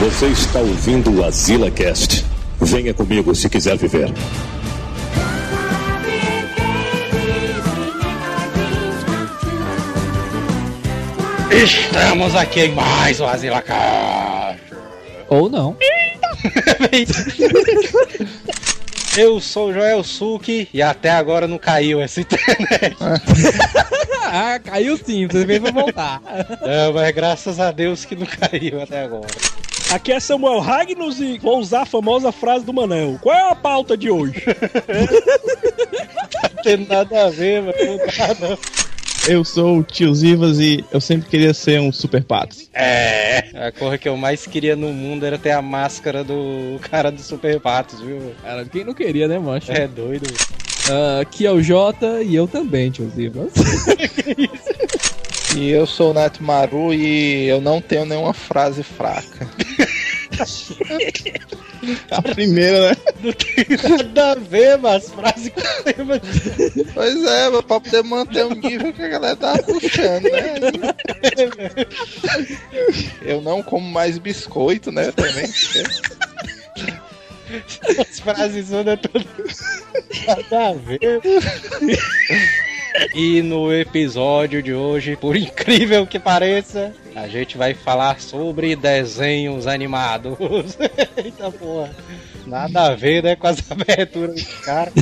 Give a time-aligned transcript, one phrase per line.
[0.00, 2.26] Você está ouvindo o Azila Cast.
[2.60, 4.12] Venha comigo se quiser viver.
[11.50, 14.60] Estamos aqui em mais um Azila Cast.
[15.28, 15.76] Ou não.
[19.16, 22.96] Eu sou o Joel Suki e até agora não caiu essa internet.
[24.26, 26.20] ah, caiu sim, você veio pra voltar.
[26.60, 29.28] Não, mas graças a Deus que não caiu até agora.
[29.90, 33.18] Aqui é Samuel Ragnos e vou usar a famosa frase do Manel.
[33.20, 34.42] Qual é a pauta de hoje?
[36.56, 38.58] Não tem nada a ver, mano.
[39.28, 42.68] Eu sou o Tio Zivas e eu sempre queria ser um Super Patos.
[42.74, 47.10] É, a cor que eu mais queria no mundo era ter a máscara do cara
[47.10, 48.34] do Super Patos, viu?
[48.42, 49.72] Cara, quem não queria, né, mancha?
[49.72, 50.26] É doido.
[50.90, 53.52] Ah, aqui é o Jota e eu também, tio Zivas.
[55.56, 59.48] E eu sou o Neto Maru e eu não tenho nenhuma frase fraca.
[62.10, 62.96] A primeira, né?
[63.22, 63.64] Não tem
[63.98, 66.20] nada a ver, mas frase com tema.
[66.92, 70.54] Pois é, mas pra poder manter o nível que a galera tá puxando, né?
[73.22, 75.12] Eu não como mais biscoito, né?
[75.12, 75.44] Também.
[78.00, 79.26] As frases todas todas.
[80.26, 81.10] Nada a ver.
[83.14, 89.66] E no episódio de hoje, por incrível que pareça, a gente vai falar sobre desenhos
[89.66, 90.36] animados.
[91.16, 91.90] Eita porra.
[92.46, 94.94] Nada a ver, né, com as aberturas dos caras.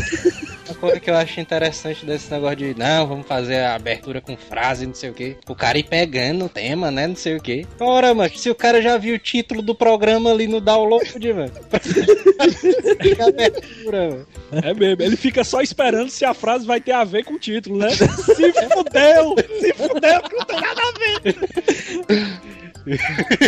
[0.72, 4.34] Uma coisa que eu acho interessante desse negócio de não, vamos fazer a abertura com
[4.38, 5.36] frase, não sei o que.
[5.46, 7.06] O cara ir pegando o tema, né?
[7.06, 7.66] Não sei o que.
[7.78, 11.52] Ora, mano, se o cara já viu o título do programa ali no download, mano.
[13.20, 14.26] Abertura, mano.
[14.64, 17.38] É mesmo, ele fica só esperando se a frase vai ter a ver com o
[17.38, 17.90] título, né?
[17.90, 19.34] Se fudeu!
[19.60, 21.36] Se fudeu que não tem nada a ver!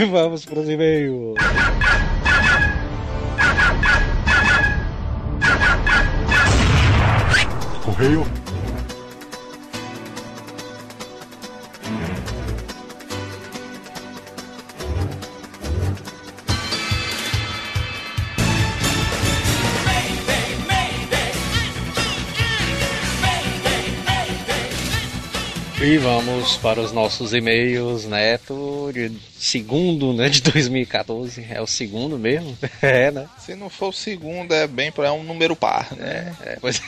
[0.11, 1.37] Vamos pros e-mails.
[7.99, 8.44] hail.
[25.87, 31.47] E vamos para os nossos e-mails, Neto, de segundo, né, de 2014.
[31.51, 32.57] É o segundo mesmo?
[32.81, 33.29] É, né?
[33.39, 36.35] Se não for o segundo, é bem para um número par, né?
[36.45, 36.81] É, pois...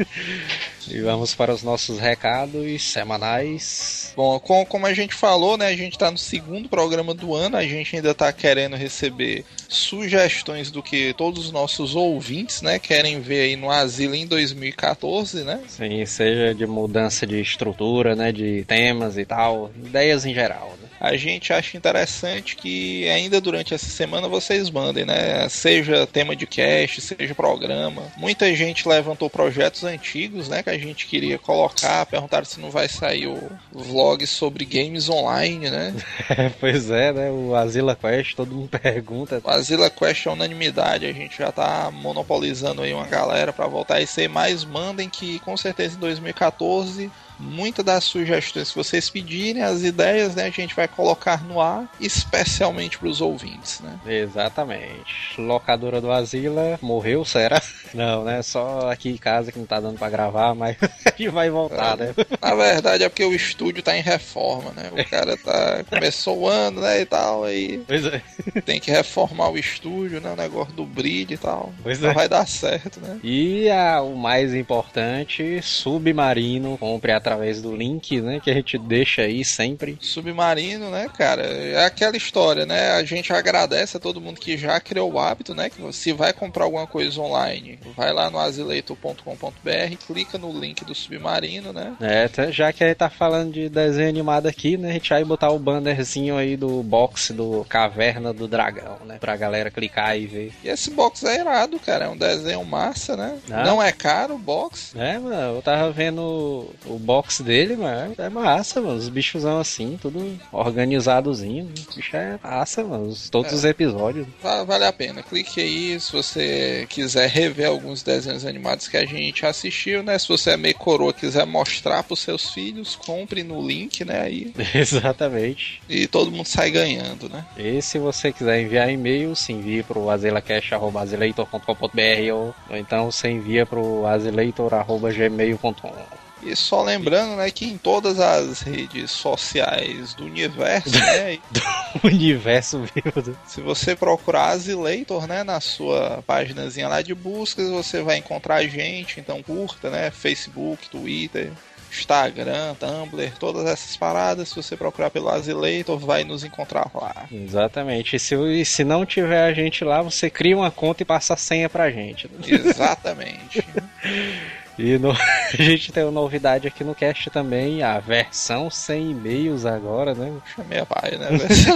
[0.88, 4.12] e vamos para os nossos recados semanais.
[4.16, 5.66] Bom, com- como a gente falou, né?
[5.66, 10.70] A gente tá no segundo programa do ano, a gente ainda tá querendo receber sugestões
[10.70, 15.60] do que todos os nossos ouvintes, né, querem ver aí no Asilo em 2014, né?
[15.68, 20.86] Sim, seja de mudança de estrutura, né, de temas e tal, ideias em geral, né?
[20.98, 25.46] A gente acha interessante que ainda durante essa semana vocês mandem, né?
[25.48, 28.02] Seja tema de cast, seja programa.
[28.16, 30.62] Muita gente levantou projetos antigos, né?
[30.62, 32.06] Que a gente queria colocar.
[32.06, 33.38] Perguntaram se não vai sair o
[33.72, 35.94] vlog sobre games online, né?
[36.58, 39.40] pois é, né, o Asila Quest, todo mundo pergunta.
[39.44, 41.04] O Asila Quest é unanimidade.
[41.04, 44.64] A gente já tá monopolizando aí uma galera para voltar a ser mais.
[44.64, 50.44] Mandem que com certeza em 2014 muitas das sugestões que vocês pedirem, as ideias, né,
[50.46, 53.98] a gente vai colocar no ar, especialmente para os ouvintes, né?
[54.06, 55.38] Exatamente.
[55.38, 57.60] Locadora do Asila morreu, será?
[57.94, 58.42] Não, né?
[58.42, 60.76] Só aqui em casa que não tá dando pra gravar, mas
[61.06, 62.14] a gente vai voltar, né?
[62.42, 64.90] Na verdade é porque o estúdio tá em reforma, né?
[64.92, 68.20] O cara tá começou o ano, né, e tal, aí Pois é.
[68.64, 71.72] tem que reformar o estúdio, né, o negócio do brilho e tal.
[71.82, 72.14] Pois Não é.
[72.14, 73.18] vai dar certo, né?
[73.22, 78.40] E a- o mais importante, Submarino, compre através do link, né?
[78.42, 79.98] Que a gente deixa aí sempre.
[80.00, 81.42] Submarino, né, cara?
[81.42, 82.92] É aquela história, né?
[82.92, 85.68] A gente agradece a todo mundo que já criou o hábito, né?
[85.68, 90.94] Que se vai comprar alguma coisa online, vai lá no asileito.com.br, clica no link do
[90.94, 91.96] Submarino, né?
[92.00, 94.90] É, já que a gente tá falando de desenho animado aqui, né?
[94.90, 99.18] A gente vai botar o bannerzinho aí do box do Caverna do Dragão, né?
[99.18, 100.52] Pra galera clicar e ver.
[100.62, 102.04] E esse box é irado, cara.
[102.04, 103.36] É um desenho massa, né?
[103.50, 103.64] Ah.
[103.64, 104.94] Não é caro o box.
[104.96, 108.14] É, mano, eu tava vendo o, o box dele, mano.
[108.18, 108.96] É massa, mano.
[108.96, 111.64] Os bichos são assim, tudo organizadozinho.
[111.64, 113.08] O bicho é massa, mano.
[113.08, 114.26] os- Todos os episódios.
[114.42, 115.22] Va- Vale a pena.
[115.22, 120.18] Clique aí se você quiser rever alguns desenhos animados que a gente assistiu, né?
[120.18, 124.20] Se você é meio coroa quiser mostrar pros seus filhos, compre no link, né?
[124.20, 125.80] Aí, Exatamente.
[125.88, 127.44] e todo mundo sai ganhando, né?
[127.56, 133.64] E se você quiser enviar e-mail, se envie pro azelacast.azeleitor.com.br ou, ou então você envia
[133.64, 136.25] pro azeleitor.gmail.com.
[136.42, 141.38] E só lembrando, né, que em todas as redes sociais do universo, né,
[142.02, 143.36] O universo vivo.
[143.46, 148.66] se você procurar Azileitor, né, na sua páginazinha lá de buscas, você vai encontrar a
[148.66, 151.52] gente, então curta, né, Facebook, Twitter,
[151.90, 157.26] Instagram, Tumblr, todas essas paradas, se você procurar pelo Azileitor, vai nos encontrar lá.
[157.32, 158.16] Exatamente.
[158.16, 161.34] E se, e se não tiver a gente lá, você cria uma conta e passa
[161.34, 162.30] a senha pra gente.
[162.46, 163.66] Exatamente.
[164.78, 165.10] E no-
[165.58, 170.32] a gente tem uma novidade aqui no cast também, a versão sem e-mails agora, né?
[170.54, 171.28] Chamei a pai, né?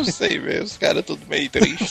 [0.05, 1.89] Sei mesmo, os caras tudo meio tristes.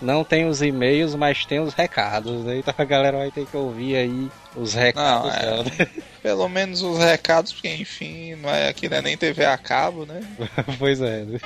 [0.00, 2.58] Não tem os e-mails, mas tem os recados, né?
[2.58, 5.64] Então a galera vai ter que ouvir aí os recados Não, é.
[5.64, 5.88] né?
[6.22, 10.04] Pelo menos os recados, porque enfim, não é aqui não é nem TV a cabo,
[10.06, 10.20] né?
[10.78, 11.24] pois é.
[11.24, 11.38] né?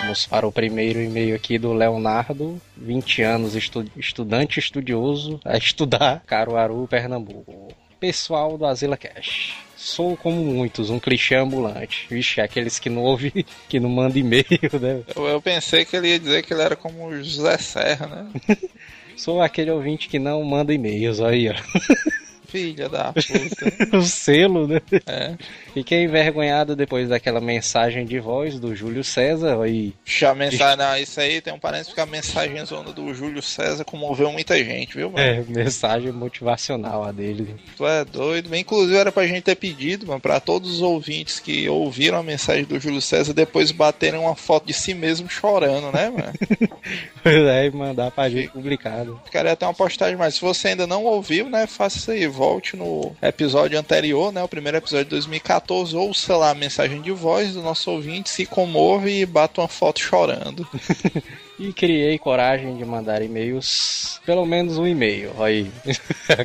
[0.00, 6.22] Vamos para o primeiro e-mail aqui do Leonardo, 20 anos, estu- estudante estudioso, a estudar
[6.26, 7.67] Caruaru, Pernambuco.
[8.00, 9.56] Pessoal do Azila Cash.
[9.76, 12.06] Sou como muitos, um clichê ambulante.
[12.10, 13.32] Vixe, aqueles que não ouvem,
[13.68, 14.44] que não mandam e-mail,
[14.80, 15.02] né?
[15.14, 18.56] Eu, eu pensei que ele ia dizer que ele era como o José Serra, né?
[19.16, 21.54] Sou aquele ouvinte que não manda e-mails, aí, ó.
[22.48, 23.68] Filha da puta.
[23.96, 24.80] O selo, né?
[25.06, 25.34] É.
[25.74, 29.94] Fiquei envergonhado depois daquela mensagem de voz do Júlio César aí.
[30.04, 33.42] Já a mensagem, não, isso aí tem um parênteses que a mensagem zona do Júlio
[33.42, 35.24] César comoveu muita gente, viu, mano?
[35.24, 37.54] É, mensagem motivacional a dele.
[37.76, 38.54] Tu é doido.
[38.54, 42.64] Inclusive era pra gente ter pedido, mano, pra todos os ouvintes que ouviram a mensagem
[42.64, 46.32] do Júlio César depois baterem uma foto de si mesmo chorando, né, mano?
[47.24, 49.20] É, e mandar pra gente publicado.
[49.30, 50.34] Queria ter uma postagem mais.
[50.34, 52.26] Se você ainda não ouviu, né, faça isso aí.
[52.38, 57.02] Volte no episódio anterior, né, o primeiro episódio de 2014, ou sei lá, a mensagem
[57.02, 60.64] de voz do nosso ouvinte, se comove e bata uma foto chorando.
[61.60, 65.32] E criei coragem de mandar e-mails, pelo menos um e-mail.
[65.42, 65.68] Aí,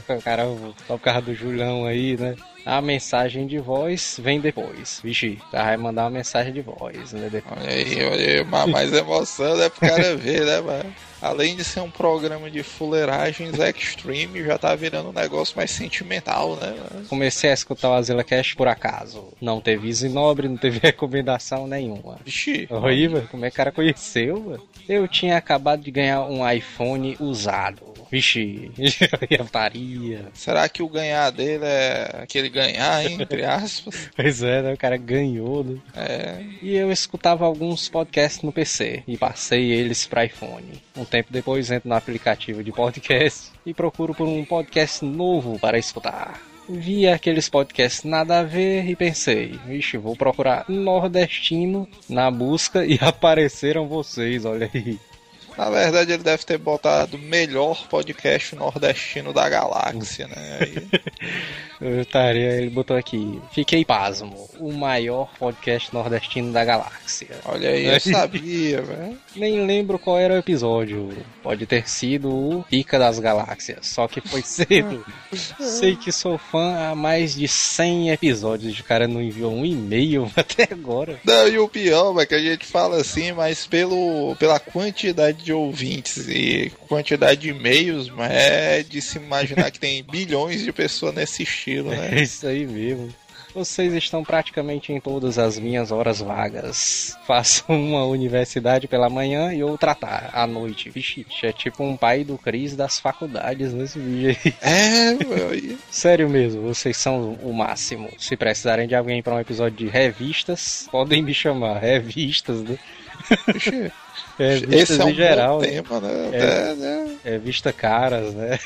[0.10, 0.46] o cara,
[0.88, 2.36] só por causa do Julião aí, né?
[2.66, 5.02] A mensagem de voz vem depois.
[5.04, 7.30] Vixe, cara vai mandar uma mensagem de voz, né?
[7.30, 7.60] Depois.
[7.60, 10.96] Olha aí, olha aí, ma- mais emoção, né, pro cara ver, né, mano?
[11.22, 16.58] Além de ser um programa de fuleiragens extreme, já tá virando um negócio mais sentimental,
[16.58, 16.68] né?
[16.92, 17.06] mano?
[17.08, 19.28] Comecei a escutar o Azila Cash por acaso.
[19.42, 22.18] Não teve Easy Nobre, não teve recomendação nenhuma.
[22.26, 24.64] Vixe, Oi, mano, como é que o cara conheceu, mano?
[24.88, 27.93] Eu tinha acabado de ganhar um iPhone usado.
[28.14, 28.70] Vixe,
[29.28, 30.28] eu faria.
[30.36, 34.08] será que o ganhar dele é aquele ganhar, hein, entre aspas?
[34.16, 34.74] Pois é, né?
[34.74, 35.80] O cara ganhou, né?
[35.96, 40.80] É, E eu escutava alguns podcasts no PC e passei eles para iPhone.
[40.96, 45.80] Um tempo depois entro no aplicativo de podcast e procuro por um podcast novo para
[45.80, 46.40] escutar.
[46.70, 53.00] Vi aqueles podcasts nada a ver e pensei, vixe, vou procurar nordestino na busca e
[53.02, 55.00] apareceram vocês, olha aí.
[55.58, 60.60] Na verdade, ele deve ter botado o melhor podcast nordestino da galáxia, né?
[60.62, 60.88] Aí,
[61.84, 67.28] Eu estaria, ele botou aqui, fiquei pasmo, o maior podcast nordestino da galáxia.
[67.44, 69.18] olha aí, eu sabia, velho.
[69.36, 71.12] Nem lembro qual era o episódio.
[71.42, 75.06] Pode ter sido o Pica das Galáxias, só que foi cedo.
[75.60, 78.80] Sei que sou fã há mais de 100 episódios.
[78.80, 81.20] O cara não enviou um e-mail até agora.
[81.26, 85.54] Não, e o pior é que a gente fala assim, mas pelo, pela quantidade de
[85.54, 91.14] ouvintes e quantidade de e-mails, mas é de se imaginar que tem bilhões de pessoas
[91.14, 92.10] nesse estilo, né?
[92.14, 93.14] É isso aí mesmo.
[93.54, 97.16] Vocês estão praticamente em todas as minhas horas vagas.
[97.28, 100.90] Faço uma universidade pela manhã e outra tá, à noite.
[100.90, 104.54] Vixe, é tipo um pai do Cris das faculdades nesse vídeo aí.
[104.60, 108.10] É, meu, Sério mesmo, vocês são o máximo.
[108.18, 111.78] Se precisarem de alguém para um episódio de revistas, podem me chamar.
[111.78, 112.80] Revistas, né?
[113.54, 113.92] Vixe,
[114.38, 115.68] Revistas esse é um geral, né?
[115.68, 116.30] tema, né?
[116.32, 116.38] É.
[116.38, 117.18] Até, né?
[117.24, 118.60] Revista caras, né?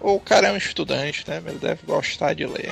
[0.00, 1.42] O cara é um estudante, né?
[1.46, 2.70] Ele deve gostar de ler.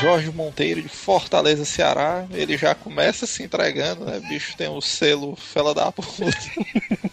[0.00, 4.18] Jorge Monteiro de Fortaleza, Ceará, ele já começa se entregando, né?
[4.20, 6.24] Bicho tem o selo fela da puta.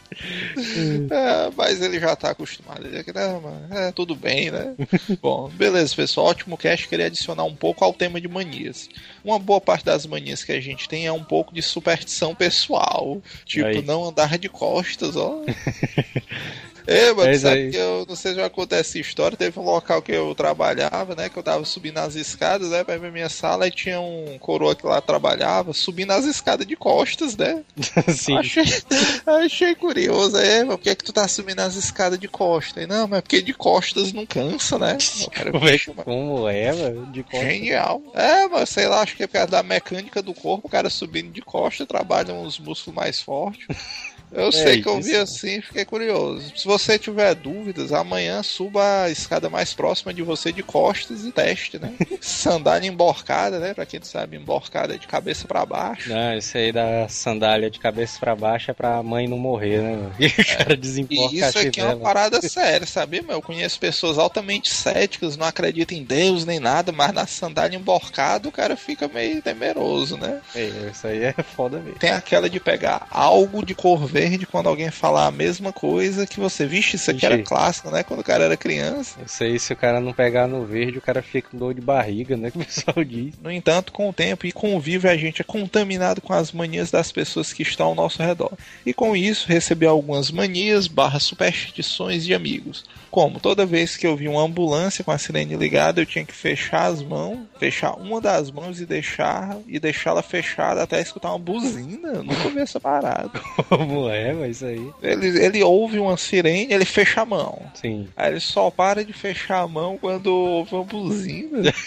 [1.12, 2.86] É, mas ele já tá acostumado.
[2.86, 4.74] Ele não, mano, é tudo bem, né?
[5.22, 6.28] Bom, beleza, pessoal.
[6.28, 6.88] Ótimo cast.
[6.88, 8.90] Queria adicionar um pouco ao tema de manias.
[9.24, 13.22] Uma boa parte das manias que a gente tem é um pouco de superstição pessoal.
[13.46, 13.82] Tipo, Aí.
[13.84, 15.44] não andar de costas, ó.
[16.88, 17.72] É, mano, É sabe aí.
[17.72, 19.38] que eu não sei se já contou essa história.
[19.38, 21.28] Teve um local que eu trabalhava, né?
[21.28, 22.84] Que eu tava subindo as escadas, né?
[22.84, 27.36] Pra minha sala e tinha um coroa que lá trabalhava, subindo as escadas de costas,
[27.36, 27.64] né?
[28.16, 28.38] Sim.
[28.38, 28.64] Achei,
[29.44, 32.84] achei curioso, é, mas por que, que tu tá subindo as escadas de costas?
[32.84, 34.98] E, Não, mas é porque de costas não cansa, né?
[35.32, 36.04] Quero Como é, bicho, mano.
[36.06, 37.06] como é, velho?
[37.08, 37.42] De costas.
[37.42, 38.02] Genial.
[38.14, 40.90] É, mas sei lá, acho que é por causa da mecânica do corpo, o cara
[40.90, 43.68] subindo de costa trabalha uns músculos mais fortes.
[44.32, 45.10] Eu sei que eu isso.
[45.10, 46.52] vi assim e fiquei curioso.
[46.56, 51.32] Se você tiver dúvidas, amanhã suba a escada mais próxima de você de costas e
[51.32, 51.94] teste, né?
[52.20, 53.74] Sandália emborcada, né?
[53.74, 56.10] Pra quem não sabe, emborcada é de cabeça pra baixo.
[56.10, 60.12] Não, isso aí da sandália de cabeça pra baixo é pra mãe não morrer, né?
[60.20, 63.22] E o cara desemporca E isso aqui é uma parada séria, sabe?
[63.22, 63.38] meu?
[63.38, 68.50] Eu conheço pessoas altamente céticas, não acreditam em Deus nem nada, mas na sandália emborcada
[68.50, 70.42] o cara fica meio temeroso, né?
[70.54, 72.00] É, Isso aí é foda mesmo.
[72.00, 74.17] Tem aquela de pegar algo de cor verde
[74.50, 76.66] quando alguém falar a mesma coisa que você.
[76.66, 77.44] Vixe, isso aqui era Ixi.
[77.44, 78.04] clássico, né?
[78.04, 79.20] Quando o cara era criança.
[79.26, 81.82] Isso aí, se o cara não pegar no verde, o cara fica com dor de
[81.82, 82.52] barriga, né?
[82.58, 83.34] Que o pessoal diz.
[83.42, 87.12] No entanto, com o tempo e convive, a gente é contaminado com as manias das
[87.12, 88.52] pessoas que estão ao nosso redor.
[88.86, 92.86] E com isso, recebi algumas manias barra superstições de amigos.
[93.10, 96.34] Como toda vez que eu vi uma ambulância com a sirene ligada, eu tinha que
[96.34, 101.40] fechar as mãos, fechar uma das mãos e deixar e deixá-la fechada até escutar uma
[101.40, 102.24] buzina.
[102.24, 103.40] Nunca vi essa parada.
[103.70, 104.92] Como é, mas isso aí.
[105.02, 107.62] Ele, ele ouve uma sirene, ele fecha a mão.
[107.76, 108.08] Sim.
[108.16, 111.74] Aí ele só para de fechar a mão quando ouve uma buzina.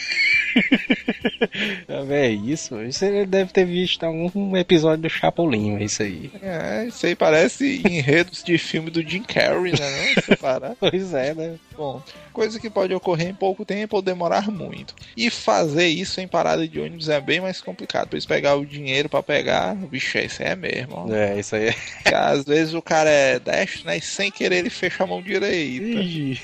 [2.11, 6.31] É isso, isso ele deve ter visto algum episódio do Chapolin, é isso aí.
[6.43, 10.15] É, isso aí parece enredos de filme do Jim Carrey, né?
[10.61, 10.77] Não?
[10.81, 11.55] Pois é, né?
[11.81, 14.95] Bom, coisa que pode ocorrer em pouco tempo ou demorar muito.
[15.17, 18.09] E fazer isso em parada de ônibus é bem mais complicado.
[18.11, 20.95] Pois pegar o dinheiro pra pegar, bicho, isso aí é mesmo.
[20.95, 21.11] ó.
[21.11, 21.73] É, isso aí.
[22.03, 23.97] Porque às vezes o cara é destro, né?
[23.97, 25.87] E sem querer ele fecha a mão direita.
[25.87, 26.39] Ih,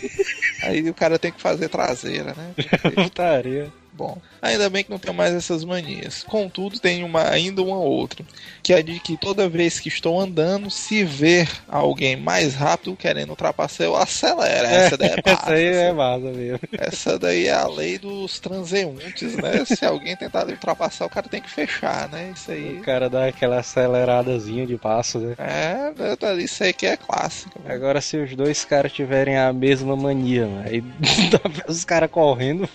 [0.63, 2.55] Aí o cara tem que fazer traseira, né?
[3.05, 3.71] putaria.
[3.97, 6.23] Bom, ainda bem que não tenho mais essas manias.
[6.23, 8.23] Contudo, tenho uma, ainda uma outra,
[8.63, 13.31] que é de que toda vez que estou andando, se ver alguém mais rápido querendo
[13.31, 14.67] ultrapassar, eu acelero.
[14.67, 16.61] Essa daí é Essa massa, aí é essa- massa mesmo.
[16.79, 19.65] Essa daí é a lei dos transeuntes, né?
[19.65, 22.33] Se alguém tentar ultrapassar, o cara tem que fechar, né?
[22.37, 22.79] Isso aí.
[22.79, 25.35] O cara dá aquela aceleradazinha de passo, né?
[25.39, 27.59] É, né, tá- isso aí que é clássico.
[27.65, 27.73] né?
[27.75, 30.83] Agora, se os dois caras tiverem a mesma mania, mano, aí
[31.31, 32.69] pra os caras correndo.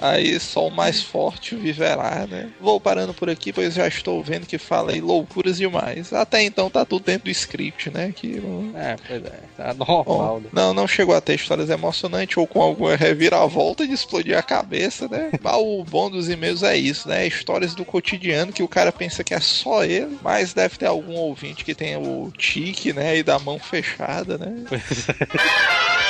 [0.00, 2.50] Aí só o mais forte viverá, né?
[2.60, 6.12] Vou parando por aqui, pois já estou vendo que falei loucuras demais.
[6.12, 8.12] Até então tá tudo dentro do script, né?
[8.14, 10.48] Que não- É, pois é, tá normal, Bom, né?
[10.52, 15.08] não, não chegou a ter histórias emocionantes ou com alguma reviravolta de explodir a cabeça,
[15.08, 15.30] né?
[15.42, 17.26] Mas o bom dos e-mails é isso, né?
[17.26, 21.14] Histórias do cotidiano que o cara pensa que é só ele, mas deve ter algum
[21.14, 23.16] ouvinte que tenha o tique, né?
[23.18, 24.54] E da mão fechada, né?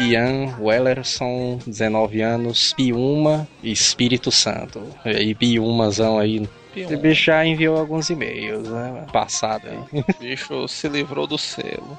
[0.00, 4.82] Ian Wellerson, 19 anos, Piuma, Espírito Santo.
[5.04, 6.48] E aí, Piumazão aí.
[6.76, 9.06] Esse bicho já enviou alguns e-mails, né?
[9.12, 9.78] Passado aí.
[10.00, 11.96] o bicho se livrou do selo.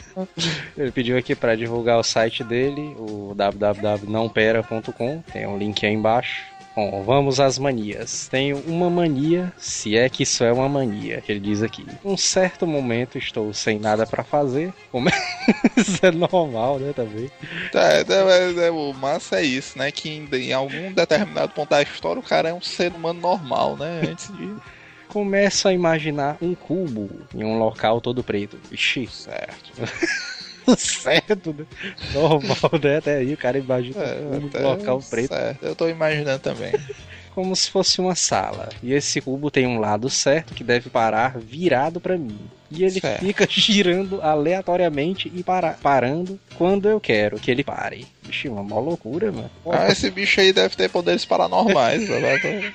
[0.76, 5.22] Ele pediu aqui pra divulgar o site dele, o www.nãopera.com.
[5.32, 6.55] Tem um link aí embaixo.
[6.76, 8.28] Bom, vamos às manias.
[8.28, 11.86] Tenho uma mania, se é que isso é uma mania, que ele diz aqui.
[12.04, 14.74] Um certo momento estou sem nada pra fazer.
[14.92, 15.80] É?
[15.80, 17.30] isso é normal, né, também.
[17.72, 19.90] É, é, é, o massa é isso, né?
[19.90, 23.78] Que em, em algum determinado ponto da história o cara é um ser humano normal,
[23.78, 24.02] né?
[24.10, 24.54] Antes de.
[25.08, 28.58] Começo a imaginar um cubo em um local todo preto.
[28.70, 29.72] Ixi, Certo.
[30.78, 31.64] certo, né?
[32.12, 32.96] Normal, né?
[32.96, 35.28] Até aí o cara imagina É, um local preto.
[35.34, 35.62] certo.
[35.64, 36.72] Eu tô imaginando também.
[37.34, 38.70] como se fosse uma sala.
[38.82, 42.38] E esse cubo tem um lado certo que deve parar virado pra mim.
[42.70, 43.20] E ele Certo.
[43.20, 48.06] fica girando aleatoriamente e para- parando quando eu quero que ele pare.
[48.22, 49.50] Vixe, uma mó loucura, mano.
[49.70, 52.08] Ah, esse bicho aí deve ter poderes paranormais.
[52.08, 52.72] né?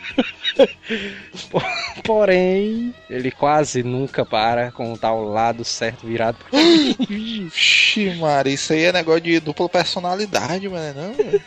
[2.04, 6.60] Porém, ele quase nunca para com o tal lado certo virado pra.
[7.08, 11.42] Vixe, Mara, isso aí é negócio de dupla personalidade, mano, não?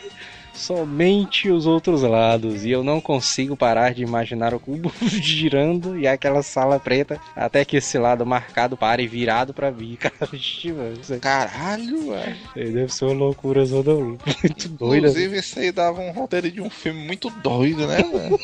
[0.55, 2.63] Somente os outros lados.
[2.63, 7.65] E eu não consigo parar de imaginar o cubo girando e aquela sala preta até
[7.65, 9.97] que esse lado marcado pare virado pra mim.
[9.99, 12.73] Cara, vixe, mano, isso aí Caralho, velho.
[12.73, 15.09] deve ser uma loucura zona muito doida.
[15.09, 18.39] Inclusive, isso aí dava um roteiro de um filme muito doido, né, mano?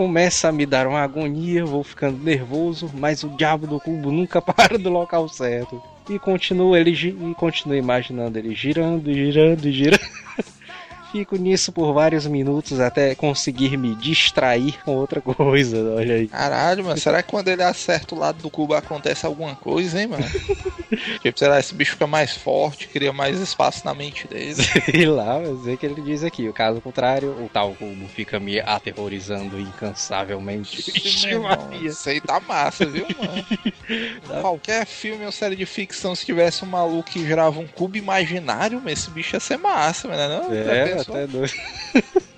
[0.00, 4.40] Começa a me dar uma agonia, vou ficando nervoso, mas o diabo do cubo nunca
[4.40, 5.78] para do local certo.
[6.08, 10.00] E continua ele e continuo imaginando ele girando, girando girando.
[11.10, 16.28] Fico nisso por vários minutos até conseguir me distrair com outra coisa, olha aí.
[16.28, 20.06] Caralho, mano, será que quando ele acerta o lado do cubo acontece alguma coisa, hein,
[20.06, 20.24] mano?
[21.20, 24.54] tipo, sei lá, esse bicho fica mais forte, cria mais espaço na mente dele.
[24.90, 26.48] Sei lá, mas é que ele diz aqui.
[26.48, 30.80] O caso contrário, o tal cubo fica me aterrorizando incansavelmente.
[30.80, 31.28] Ixi,
[31.82, 34.40] Isso aí tá massa, viu, mano?
[34.40, 38.82] Qualquer filme ou série de ficção, se tivesse um maluco que gerava um cubo imaginário,
[38.86, 40.54] esse bicho ia ser massa, mano, não?
[40.54, 41.14] Já É, pensou?
[41.14, 41.52] até doido.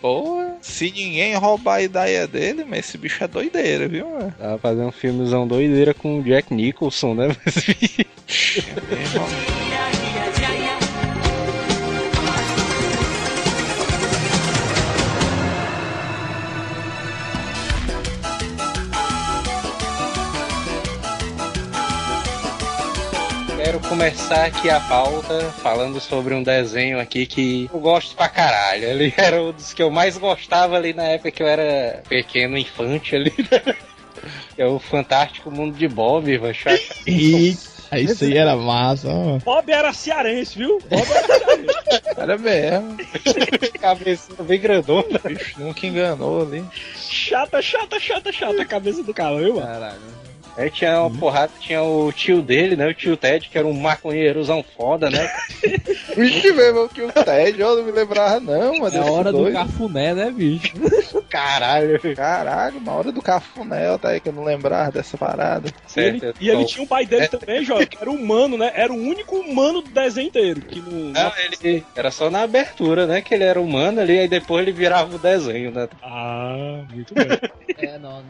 [0.00, 4.08] Pô, se ninguém roubar a ideia dele, mas esse bicho é doideira, viu?
[4.08, 4.32] mano?
[4.38, 7.28] Pra fazer um filmezão doideira com o Jack Nicholson, né?
[8.30, 9.67] É mesmo.
[23.78, 28.84] Quero começar aqui a pauta falando sobre um desenho aqui que eu gosto pra caralho.
[28.84, 32.58] Ele era um dos que eu mais gostava ali na época que eu era pequeno,
[32.58, 33.32] infante ali.
[33.38, 33.76] né?
[34.56, 36.68] É o Fantástico Mundo de Bob, macho.
[37.06, 37.56] E
[38.02, 39.38] isso aí era massa, ó.
[39.38, 40.80] Bob era cearense, viu?
[40.80, 42.02] Bob era cearense.
[42.16, 42.96] Era mesmo.
[43.80, 45.20] Cabeça bem grandona.
[45.24, 46.64] Bicho nunca enganou ali.
[46.96, 49.66] chata, chata, chata, chata a cabeça do cara, viu, mano?
[49.66, 50.27] Caralho.
[50.58, 52.88] Aí tinha uma porrada, tinha o tio dele, né?
[52.88, 55.30] O tio Ted, que era um maconheirozão foda, né?
[56.16, 58.84] Vixe, mesmo que o Ted, eu não me lembrava não, mano.
[58.96, 59.54] É a desse hora do doido.
[59.54, 60.74] cafuné, né, bicho?
[61.30, 62.00] Caralho.
[62.16, 65.68] Caralho, uma hora do cafuné, tá aí que eu não lembrava dessa parada.
[65.96, 67.28] E ele, Certo, e ele tinha um pai dele É.
[67.28, 68.72] também, Jorge, que era humano, né?
[68.74, 70.60] Era o único humano do desenho inteiro.
[70.62, 71.12] Que não.
[71.12, 73.20] Não, ele era só na abertura, né?
[73.20, 75.88] Que ele era humano ali, aí depois ele virava o desenho, né?
[76.02, 77.26] Ah, muito bem.
[77.80, 78.24] É, não.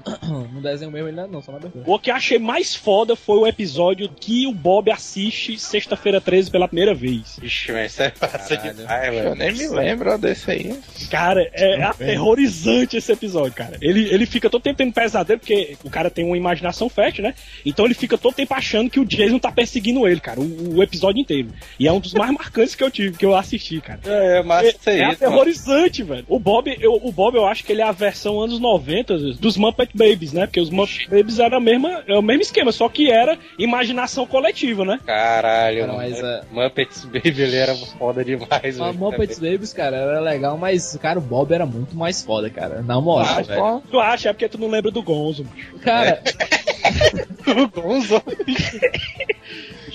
[0.52, 1.82] No desenho mesmo ele não é não, só na abertura.
[1.86, 6.68] o que achei mais foda foi o episódio que o Bob assiste sexta-feira 13 pela
[6.68, 7.38] primeira vez.
[7.42, 8.74] Ixi, mas isso é passa Caralho.
[8.76, 10.78] demais, Eu nem me lembro desse aí.
[11.10, 13.76] Cara, é aterrorizante esse episódio, cara.
[13.80, 17.34] Ele, ele fica todo tempo tendo pesadelo, porque o cara tem uma imaginação fértil, né?
[17.64, 20.82] Então ele fica todo tempo achando que o Jason tá perseguindo ele, cara, o, o
[20.82, 21.48] episódio inteiro.
[21.78, 24.00] E é um dos mais marcantes que eu tive, que eu assisti, cara.
[24.04, 24.98] É, massa É, isso aí.
[24.98, 25.12] é mano.
[25.14, 26.24] aterrorizante, velho.
[26.28, 29.56] O Bob, eu, o Bob, eu acho que ele é a versão anos 90 dos
[29.56, 30.46] Muppet Babies, né?
[30.46, 34.26] Porque os Muppet Babies era a mesma, é o mesmo esquema, só que era imaginação
[34.26, 34.98] coletiva, né?
[35.06, 36.08] Caralho, Cara, mano.
[36.08, 38.98] mas, é- Muppets Baby ele era foda demais, A velho.
[38.98, 42.82] Muppets Babies, cara, era legal, mas, cara, o Bob era muito mais foda, cara.
[42.82, 43.82] Na moral, Ah, velho.
[43.90, 44.30] Tu acha?
[44.30, 45.46] É porque tu não lembra do Gonzo.
[45.82, 46.22] Cara,
[47.46, 48.22] O Gonzo.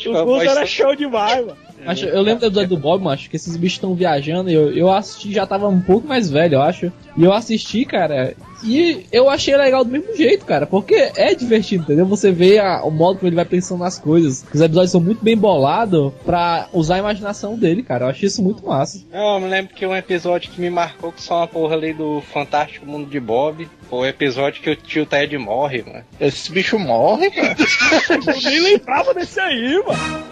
[0.06, 1.58] O Gonzo era show demais, mano.
[1.86, 4.92] acho, eu lembro do do Bob, macho, que esses bichos estão viajando e eu, eu
[4.92, 6.92] assisti, já tava um pouco mais velho, eu acho.
[7.16, 11.84] E eu assisti, cara, e eu achei legal do mesmo jeito, cara, porque é divertido,
[11.84, 12.06] entendeu?
[12.06, 14.46] Você vê a- o modo como ele vai pensando nas coisas.
[14.54, 18.06] Os episódios são muito bem bolados pra usar a imaginação dele, cara.
[18.06, 19.02] Eu achei isso muito massa.
[19.12, 21.94] Não, eu me lembro que um episódio que me marcou que só uma porra ali
[21.94, 26.04] do Fantástico Mundo de Bob foi o episódio que o tio Ted morre, mano.
[26.20, 27.56] esse bicho morre, cara.
[28.36, 30.24] Eu nem lembrava desse aí, mano.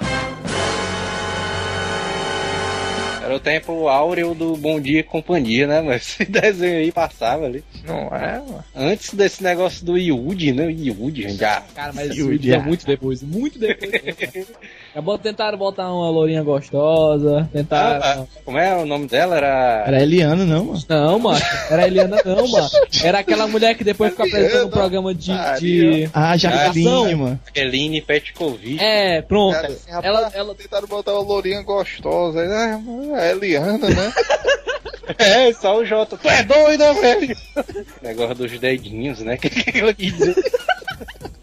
[3.31, 5.81] Era o tempo áureo do Bom Dia e Companhia, né?
[5.81, 7.63] Mas esse desenho aí passava ali.
[7.85, 8.63] Não é, mano.
[8.75, 10.69] Antes desse negócio do Yudi, né?
[10.69, 11.61] Yudi, já.
[11.73, 12.59] Cara, mas isso é dia.
[12.59, 13.91] muito depois, muito depois.
[14.93, 18.01] Já bot- tentaram botar uma lourinha gostosa, tentaram...
[18.04, 19.38] Ah, como é o nome dela?
[19.38, 19.84] Era.
[19.88, 20.80] Era Eliana, não, mano.
[20.89, 21.45] Não, macho.
[21.69, 22.69] Era Eliana, não, mano.
[23.04, 25.32] Era aquela mulher que depois fica apresentando um programa de.
[25.60, 26.10] de...
[26.13, 27.39] Ah, Jaqueline, mano.
[27.56, 28.80] Eline Petkovic.
[28.84, 29.54] É, pronto.
[29.54, 30.56] Cara, assim, rapaz, Ela, ela.
[30.56, 32.41] Tentaram botar uma lourinha gostosa.
[32.41, 32.82] Ah,
[33.17, 34.13] é a Eliana, né?
[35.17, 36.15] É, só o Jota.
[36.15, 37.36] Tu é doida, velho?
[38.01, 39.36] Negócio dos dedinhos, né?
[39.41, 40.36] Que que ela quis dizer?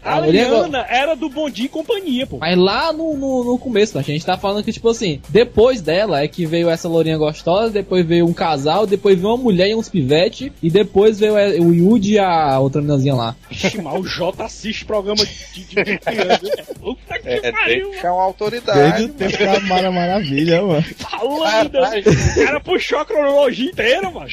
[0.03, 2.37] A A Liana era do Bom Dia e Companhia, pô.
[2.37, 6.21] Mas lá no, no, no começo, a gente tá falando que, tipo assim, depois dela
[6.23, 9.75] é que veio essa lourinha gostosa, depois veio um casal, depois veio uma mulher e
[9.75, 13.35] uns pivete, e depois veio é, o Yuji e a outra meninazinha lá.
[13.51, 16.43] Ixi, mas o Jota assiste programa de, de, de criança.
[16.43, 16.63] né?
[16.79, 19.03] Puta que É, pariu, Chama uma Desde autoridade.
[19.03, 20.85] o tempo da Mara Maravilha, mano.
[20.97, 21.79] Falando ainda.
[21.99, 24.29] O cara puxou a cronologia inteira, mano.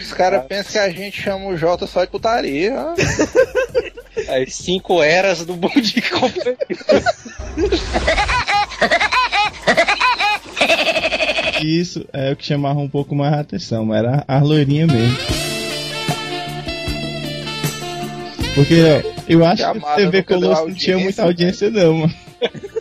[0.00, 2.74] Os caras pensam que a gente chama o Jota só de putaria.
[4.30, 6.56] As cinco eras do Bom Dia e Companhia.
[11.60, 15.16] Isso é o que chamava um pouco mais a atenção, mas era a loirinha mesmo.
[18.54, 21.70] Porque ó, eu acho que a Chamada TV nunca deu Colosso não tinha muita audiência,
[21.70, 22.14] não, mano.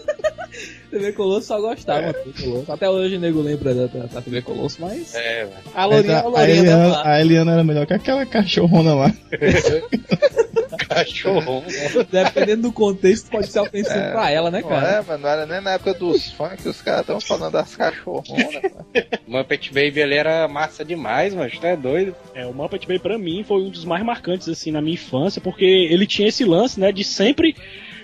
[0.89, 2.71] TV Colosso só gostava, TV Colosso.
[2.71, 5.13] Até hoje o nego lembra da, da, da TV Colosso, mas.
[5.15, 5.57] É, velho.
[5.73, 9.13] A lourinha, Mas a a, a, Eliana, a Eliana era melhor que aquela cachorrona lá.
[11.05, 11.63] Cachorrão.
[12.11, 14.87] Dependendo do contexto, pode ser ofensivo É, pra ela, né, Não cara?
[14.87, 17.75] é, mano, não era nem na época dos funk que os caras estão falando das
[17.75, 18.53] cachorronas.
[18.53, 18.85] mano.
[19.27, 22.15] Muppet Baby ali era massa demais, mas tu é doido.
[22.33, 25.41] É, o Muppet Baby pra mim foi um dos mais marcantes assim na minha infância,
[25.41, 27.55] porque ele tinha esse lance, né, de sempre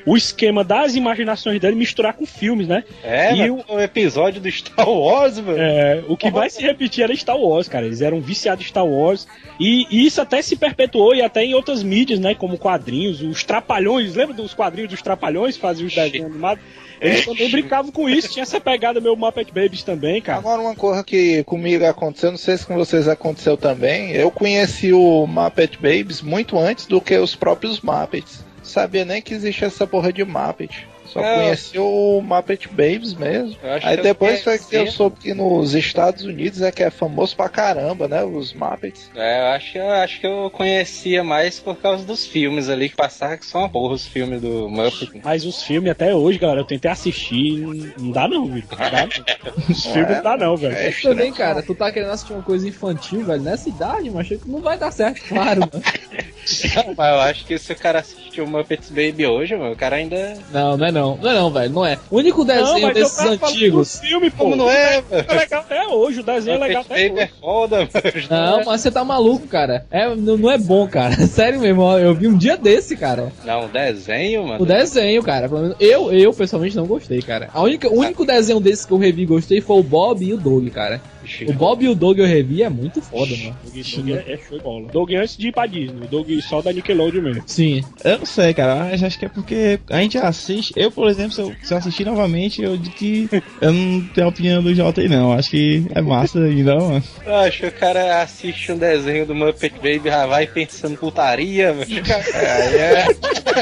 [0.05, 2.83] o esquema das imaginações dele misturar com filmes, né?
[3.03, 5.57] É, E o episódio do Star Wars, mano.
[5.57, 7.85] É, o que vai se repetir era Star Wars, cara.
[7.85, 9.27] Eles eram viciados em Star Wars.
[9.59, 12.35] E, e isso até se perpetuou e até em outras mídias, né?
[12.35, 14.15] Como quadrinhos, os Trapalhões.
[14.15, 16.63] Lembra dos quadrinhos dos Trapalhões que faziam os desenhos animados?
[17.01, 18.31] Eles também brincavam com isso.
[18.31, 20.39] Tinha essa pegada meu Muppet Babies também, cara.
[20.39, 24.93] Agora uma coisa que comigo aconteceu, não sei se com vocês aconteceu também, eu conheci
[24.93, 28.44] o Muppet Babies muito antes do que os próprios Muppets.
[28.65, 30.87] Sabia nem que existia essa porra de Muppet.
[31.05, 31.35] Só É.
[31.35, 33.57] conheci o Muppet Babies mesmo.
[33.83, 37.49] Aí depois foi que eu soube que nos Estados Unidos é que é famoso pra
[37.49, 38.23] caramba, né?
[38.23, 39.09] Os Muppets.
[39.15, 42.95] É, eu acho, eu acho que eu conhecia mais por causa dos filmes ali que
[42.95, 45.21] passavam, que são uma porra os filmes do Muppet.
[45.23, 47.93] Mas os filmes até hoje, galera, eu tentei assistir.
[47.97, 48.63] Não dá não, viu?
[48.69, 49.55] Não dá não.
[49.69, 50.75] Os filmes não dá não, velho.
[50.75, 54.27] É Mas também, cara, tu tá querendo assistir uma coisa infantil, velho, nessa idade, mas
[54.27, 55.71] que não vai dar certo, claro, mano.
[56.95, 59.95] Mas eu acho que se o cara assistiu o Muppets Baby hoje, mano, o cara
[59.95, 60.37] ainda.
[60.51, 61.17] Não, não é não.
[61.17, 61.97] Não é não, velho, não é.
[62.09, 63.93] O único desenho mas eu desses antigos.
[63.93, 64.45] dos filmes, pô.
[64.45, 67.33] Como não é, É legal até hoje, o desenho é legal até Baby é hoje.
[67.41, 67.89] foda, mano.
[68.29, 69.85] Não, mas você tá maluco, cara.
[69.91, 71.15] É, não, não é bom, cara.
[71.27, 73.31] Sério mesmo, eu vi um dia desse, cara.
[73.43, 74.63] Não, desenho, mano.
[74.63, 75.47] O desenho, cara.
[75.49, 77.49] Pelo menos eu, eu pessoalmente não gostei, cara.
[77.53, 80.33] A única, o único desenho desse que eu revi e gostei foi o Bob e
[80.33, 81.01] o Doug, cara.
[81.47, 83.55] O Bob e o Doug eu revi é muito foda, mano.
[83.63, 84.87] Doug, Doug é, é show de bola.
[84.91, 86.07] Doug antes de ir pra Disney.
[86.07, 87.43] Doug só da Nickelodeon mesmo.
[87.45, 87.83] Sim.
[88.03, 90.73] Eu não sei, cara, mas acho que é porque a gente assiste.
[90.75, 93.29] Eu, por exemplo, se eu, se eu assistir novamente, eu digo que
[93.61, 95.33] eu não tenho a opinião do Jota aí, não.
[95.33, 97.03] Acho que é massa ainda, mano.
[97.25, 101.73] Eu acho que o cara assiste um desenho do Muppet Baby já vai pensando putaria,
[101.73, 101.85] mano.
[102.35, 103.03] É,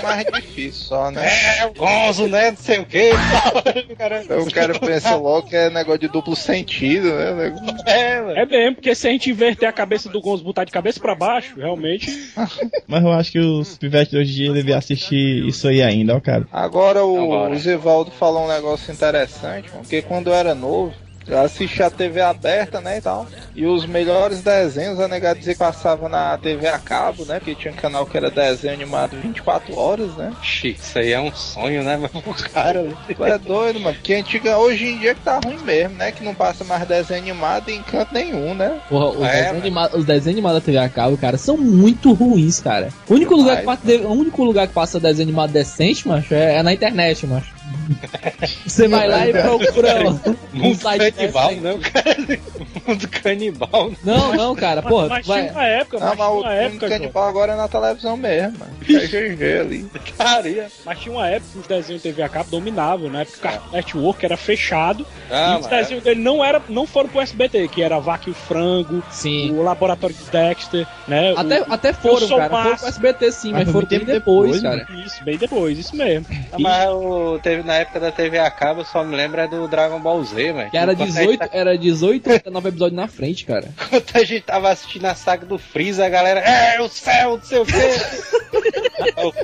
[0.06, 1.26] aí é mais difícil só, né?
[1.60, 2.52] É, o Gonzo, né?
[2.52, 3.12] Não sei o que.
[3.12, 4.24] O cara...
[4.42, 7.56] O cara pensa logo que é negócio de duplo sentido, né?
[7.86, 8.38] É, mano.
[8.38, 11.16] É mesmo, porque se a gente inverter a cabeça do Gonzo botar de cabeça pra
[11.16, 12.10] baixo, realmente.
[12.88, 16.16] Mas eu acho que os pivetes de hoje em dia devem assistir isso aí ainda,
[16.16, 16.48] ó, cara.
[16.52, 17.54] Agora o, Agora.
[17.54, 20.94] o Zivaldo falou um negócio interessante, porque quando eu era novo,
[21.28, 23.28] eu assistia a TV aberta, né, e tal.
[23.56, 27.56] E os melhores desenhos, a negada dizia que passava na TV a cabo, né, porque
[27.56, 30.34] tinha um canal que era desenho animado 24 horas, né.
[30.42, 32.24] Ixi, isso aí é um sonho, né, mano?
[32.26, 32.88] O cara.
[33.08, 36.24] Tu é doido, mano, porque antiga, hoje em dia que tá ruim mesmo, né, que
[36.24, 38.80] não passa mais desenho animado em canto nenhum, né.
[38.90, 42.60] Porra, os, É, desenhos os desenhos animados da TV a cabo, cara, são muito ruins,
[42.60, 42.90] cara.
[43.08, 46.56] O único, lugar que passa, o único lugar que passa desenho animado decente, macho, é,
[46.56, 47.63] é na internet, macho.
[48.66, 51.64] Você vai lá e procura um Mundo site canibal, decente.
[51.64, 52.40] né, o cara?
[52.88, 53.92] Mundo canibal.
[54.04, 55.42] Não, não, cara, porra, mas vai...
[55.42, 58.58] tinha uma época, Não, mas uma época, canibal agora é na televisão mesmo.
[58.90, 59.90] É GG ali.
[60.18, 60.68] Caria.
[60.86, 63.26] Mas tinha uma época que os desenhos TV a cabo dominavam, né?
[63.26, 65.78] Porque o Cartoon Network era fechado Ah, e os mano.
[65.78, 69.02] desenhos dele não, era, não foram pro SBT, que era a Vaca e o Frango,
[69.10, 69.52] Sim.
[69.52, 71.34] o Laboratório de Dexter, né?
[71.36, 71.74] Até, o...
[71.74, 72.50] até foram, cara.
[72.50, 74.88] Foram pro SBT sim, Mas mas, foi foram bem depois, depois, cara.
[75.06, 76.26] Isso, bem depois, isso mesmo.
[76.52, 79.48] Ah, Mas o, teve, na época da TV a cabo, eu só me lembro é
[79.48, 80.70] do Dragon Ball Z, mano.
[80.72, 83.68] Que era Enquanto a gente 18, tá- era 18 ou 19 episódios na frente, cara.
[83.86, 87.44] Enquanto a gente tava assistindo a saga do Freeza, a galera, é o céu, não
[87.44, 87.74] sei o quê.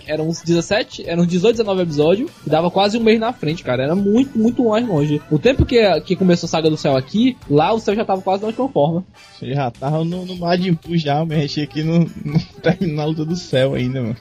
[0.05, 3.63] Eram uns 17, eram uns 18, 19 episódios, e dava quase um mês na frente,
[3.63, 3.83] cara.
[3.83, 5.21] Era muito, muito mais longe.
[5.29, 8.21] O tempo que, que começou a saga do céu aqui, lá o céu já tava
[8.21, 9.03] quase da última forma.
[9.37, 13.05] Você já tava no, no Majin Buu já, mas achei aqui no, no terminal da
[13.05, 14.17] luta do céu ainda, mano.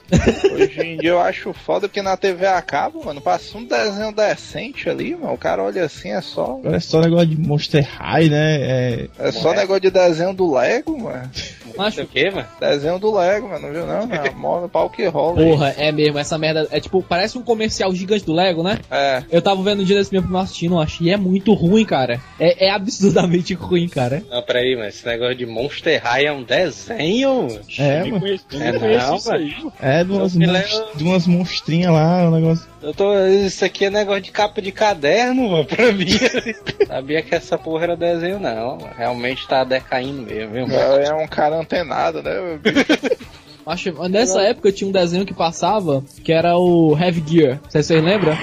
[0.53, 4.11] Hoje em dia eu acho foda porque na TV a cabo, mano, passa um desenho
[4.13, 5.33] decente ali, mano.
[5.33, 6.57] O cara olha assim, é só.
[6.59, 8.55] Agora é só negócio de Monster High, né?
[8.61, 11.29] É, É só negócio de desenho do Lego, mano.
[11.77, 12.47] Macho, o quê, mano?
[12.59, 14.05] Desenho do Lego, mano, não viu não?
[14.05, 15.28] Não, moda pau que rola.
[15.35, 16.67] Porra, é mesmo, essa merda.
[16.71, 18.79] É tipo, parece um comercial gigante do Lego, né?
[18.89, 19.23] É.
[19.31, 22.19] Eu tava vendo um dia desse meu primo assistindo, acho, e é muito ruim, cara.
[22.39, 24.23] É, é absurdamente ruim, cara.
[24.29, 27.47] Não, peraí, mas esse negócio de Monster High é um desenho?
[27.47, 27.59] mano?
[27.77, 28.19] é, mano.
[28.19, 29.55] conheço, É não, isso aí.
[29.81, 32.67] É de umas, monst- de umas monstrinhas lá, um negócio.
[32.81, 36.05] Eu tô, isso aqui é negócio de capa de caderno, mano, pra mim.
[36.87, 38.77] Sabia que essa porra era desenho, não.
[38.77, 38.89] mano.
[38.97, 40.95] Realmente tá decaindo mesmo, viu, mano?
[41.01, 42.31] É um cara antenado, né?
[43.69, 47.59] Acho, nessa época tinha um desenho que passava que era o Heavy Gear.
[47.69, 48.35] Vocês lembram?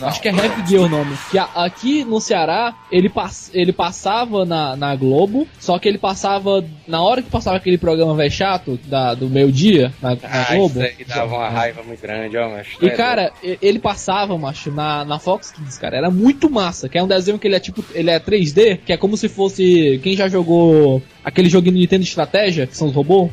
[0.00, 0.12] Dragons!
[0.12, 1.16] Acho que é Heavy Gear o nome.
[1.30, 5.98] Que a- aqui no Ceará, ele, pass, ele passava na, na Globo, só que ele
[5.98, 10.54] passava, na hora que passava aquele programa velho chato, da, do meio-dia, na, na Ah,
[10.54, 10.82] Globo.
[10.82, 12.66] isso aí dava uma raiva muito grande, ó, mas.
[12.80, 15.96] E cara, e- ele passava, macho, na, na Fox Kids, cara.
[15.96, 16.88] Era muito massa.
[16.88, 17.84] Que é um desenho que ele é tipo.
[17.94, 20.00] Ele é 3D, que é como se fosse.
[20.02, 23.30] Quem já jogou aquele joguinho do Nintendo de estratégia, que são os robôs?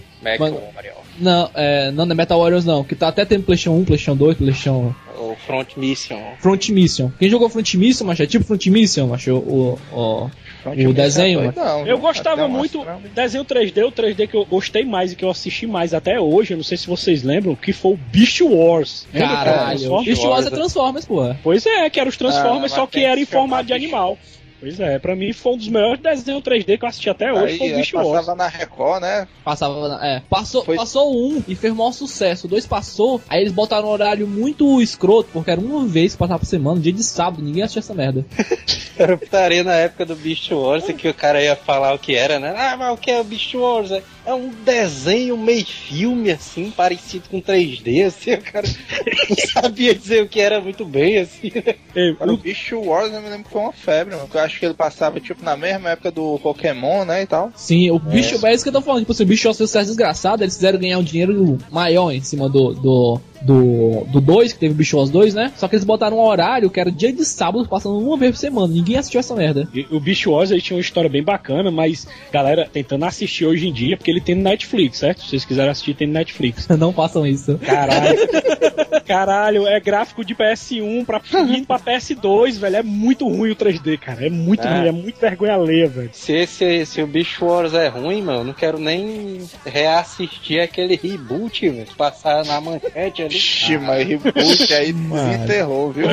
[0.75, 0.91] Mario.
[1.19, 2.83] Não, é, não, não é Metal Warriors não.
[2.83, 4.95] Que tá até tendo PlayStation 1, PlayStation 2, PlayStation.
[5.19, 6.19] O Front Mission.
[6.39, 7.11] Front Mission.
[7.17, 8.21] Quem jogou Front Mission, macho?
[8.23, 9.33] É tipo Front Mission, macho?
[9.33, 10.29] O, o,
[10.65, 11.93] o desenho, Não, viu?
[11.93, 15.29] Eu gostava muito do desenho 3D, o 3D que eu gostei mais e que eu
[15.29, 19.07] assisti mais até hoje, eu não sei se vocês lembram, que foi o Beast Wars.
[19.11, 20.03] Caralho.
[20.03, 21.39] Beast Wars é Transformers, porra.
[21.43, 24.17] Pois é, que era os Transformers, Ah, só que tem era em formato de animal.
[24.59, 27.53] Pois é, pra mim foi um dos melhores desenhos 3D que eu assisti até hoje,
[27.53, 28.07] Aí foi o é, Beast Wars.
[28.09, 29.27] passava na Record, né?
[29.43, 30.23] Passava, na- é.
[30.29, 32.47] Passou, Foi- passou um e fez maior sucesso.
[32.47, 36.17] O dois passou, aí eles botaram um horário muito escroto, porque era uma vez que
[36.17, 38.25] passava por semana, dia de sábado, ninguém assistia essa merda.
[38.97, 42.39] Era putaria na época do Beast Wars, que o cara ia falar o que era,
[42.39, 42.51] né?
[42.57, 43.91] Ah, mas o que é o Beast Wars?
[43.91, 48.67] É- É um desenho meio filme, assim, parecido com 3D, assim, o cara
[49.29, 51.75] não sabia dizer o que era muito bem, assim, né?
[51.95, 54.27] É, Agora, o o- Beast Wars eu me lembro que foi uma febre, mano.
[54.47, 57.51] Acho que ele passava, tipo, na mesma época do Pokémon, né, e tal.
[57.55, 59.01] Sim, o bicho, é isso que eu tô falando.
[59.01, 62.49] Tipo, se o bicho fez sucesso desgraçado, eles fizeram ganhar um dinheiro maior em cima
[62.49, 62.73] do.
[62.73, 63.21] do.
[63.41, 65.51] do, do 2, que teve o Bicho Wars 2, né?
[65.55, 68.37] Só que eles botaram um horário que era dia de sábado, passando uma vez por
[68.37, 68.73] semana.
[68.73, 69.67] Ninguém assistiu essa merda.
[69.73, 73.73] E O Wars ele tinha uma história bem bacana, mas galera tentando assistir hoje em
[73.73, 75.21] dia, porque ele tem no Netflix, certo?
[75.21, 76.67] Se vocês quiserem assistir, tem no Netflix.
[76.77, 77.57] Não façam isso.
[77.59, 78.17] Caralho.
[79.05, 82.75] Caralho, é gráfico de PS1 pra, pra PS2, velho.
[82.75, 84.25] É muito ruim o 3D, cara.
[84.25, 84.77] É muito Ah.
[84.77, 86.09] ruim, é muito vergonha alheia, velho.
[86.13, 90.95] Se, esse, se o Beast Wars é ruim, mano, eu não quero nem reassistir aquele
[90.95, 93.35] reboot, velho, passar na manchete ali.
[93.35, 96.07] Ixi, mas reboot aí desenterrou, viu?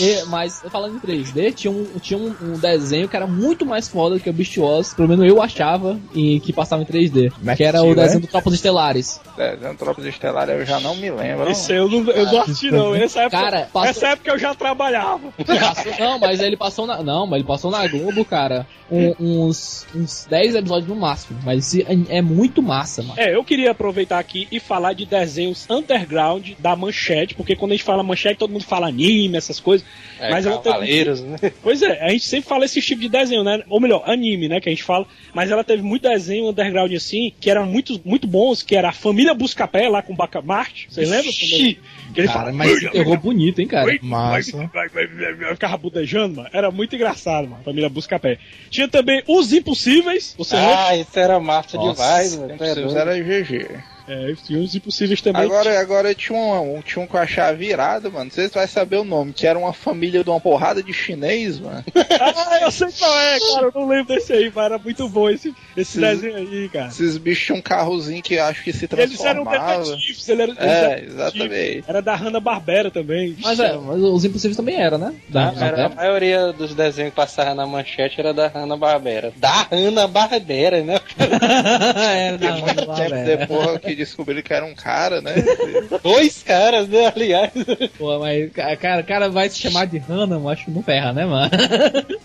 [0.00, 3.86] E- mas falando em 3D, tinha, um, tinha um, um desenho que era muito mais
[3.86, 7.32] foda que o Beast Wars, pelo menos eu achava, e que passava em 3D.
[7.40, 8.20] Max que era o desenho é?
[8.22, 9.20] do Tropas Estelares.
[9.36, 11.48] Desenho Tropas Estelares eu já não me lembro.
[11.48, 12.96] Esse eu não, eu não assisti, não.
[12.96, 15.32] Essa época, Cara, passou- essa época eu já trabalhava.
[15.46, 17.02] Passou- não, mas ele passou na.
[17.02, 18.66] Não, mas ele passou na Globo, cara.
[18.92, 21.38] um- uns, uns 10 episódios no máximo.
[21.44, 23.14] Mas é, é muito massa, mano.
[23.20, 27.74] É, eu queria aproveitar aqui e falar de desenhos underground da Manchete, porque quando a
[27.76, 29.86] gente fala Manchete, todo mundo fala anime, essas coisas.
[30.18, 31.36] É, mas ela teve- Cavaleiros, né?
[31.62, 33.62] Pois é, a gente sempre fala esse tipo de desenho, né?
[33.68, 34.60] Ou melhor, anime, né?
[34.60, 35.06] Que a gente fala.
[35.32, 38.92] Mas ela teve muito desenho underground assim, que eram muito, muito bons, que era a
[38.92, 40.88] Família Buscapé lá com Bacamarte.
[40.90, 41.30] Vocês lembram?
[41.30, 41.78] Ele-
[42.12, 43.86] que ele Cara, fala, mas terror bonito, hein, cara.
[44.02, 44.56] Massa.
[44.74, 46.48] vai, vai, vai, vai, vai, Ficava budejando, mano.
[46.52, 47.62] Era muito engraçado, mano.
[47.62, 48.38] Família Buscapé.
[48.70, 50.34] Tinha também Os Impossíveis.
[50.36, 50.86] Você lembra?
[50.86, 52.52] Ah, isso era massa Nossa, demais, mano.
[52.58, 53.89] É era GG.
[54.12, 55.42] É, tinha Os Impossíveis também.
[55.42, 58.30] Agora, agora tinha um, um- tinha um com a chave virada, mano.
[58.30, 61.84] Vocês vão saber o nome, que era uma família de uma porrada de chinês, mano.
[62.20, 63.66] Ah, eu sei qual é, cara.
[63.66, 66.88] Eu não lembro desse aí, mas era muito bom esse, esse desenho aí, cara.
[66.88, 69.84] Esses bichos tinham um carrozinho que acho que se Eles eram transformava.
[69.84, 71.84] detetives, eles eram, eles É, eram exatamente.
[71.88, 73.36] Era da Hanna-Barbera também.
[73.42, 75.14] Mas é, mas os Impossíveis também era, né?
[75.28, 79.32] Da, era, a maioria dos desenhos que passavam na manchete era da Hanna-Barbera.
[79.36, 81.00] Da Hanna-Barbera, né?
[81.18, 83.36] era da Hanna-Barbera.
[83.36, 85.34] depois que descobriram que era um cara, né?
[86.02, 87.50] Dois caras, né, aliás.
[87.98, 91.12] Pô, mas ca- cara, cara vai se chamar de Hannah, eu acho que não ferra,
[91.12, 91.50] né, mano?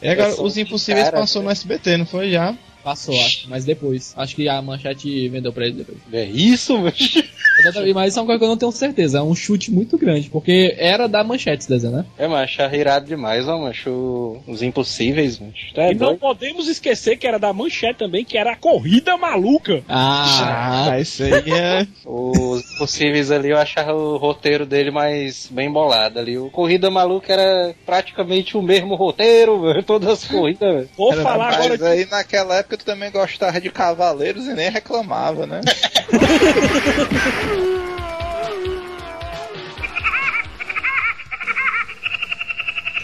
[0.01, 2.53] E agora, Os Impossíveis cara, passou no SBT, não foi já?
[2.85, 4.13] Passou, acho, mas depois.
[4.15, 5.97] Acho que a manchete vendeu pra ele depois.
[6.13, 6.93] É isso, mano.
[7.57, 9.17] Exatamente, Mas isso é uma coisa que eu não tenho certeza.
[9.19, 12.05] É um chute muito grande, porque era da manchete esse desenho, né?
[12.17, 14.41] É, macho, irado demais, ó, macho.
[14.45, 15.73] Os impossíveis, macho.
[15.73, 19.81] Tá E não podemos esquecer que era da Manchete também, que era a Corrida Maluca.
[19.87, 21.87] Ah, Ah, isso aí é.
[22.05, 26.37] Os impossíveis ali, eu achava o roteiro dele mais bem bolado ali.
[26.37, 29.81] O Corrida Maluca era praticamente o mesmo roteiro, mano.
[29.81, 30.89] Todas as corridas, velho.
[30.97, 34.69] Vou falar agora Mas de aí naquela época tu também gostava de cavaleiros e nem
[34.69, 35.61] reclamava, né?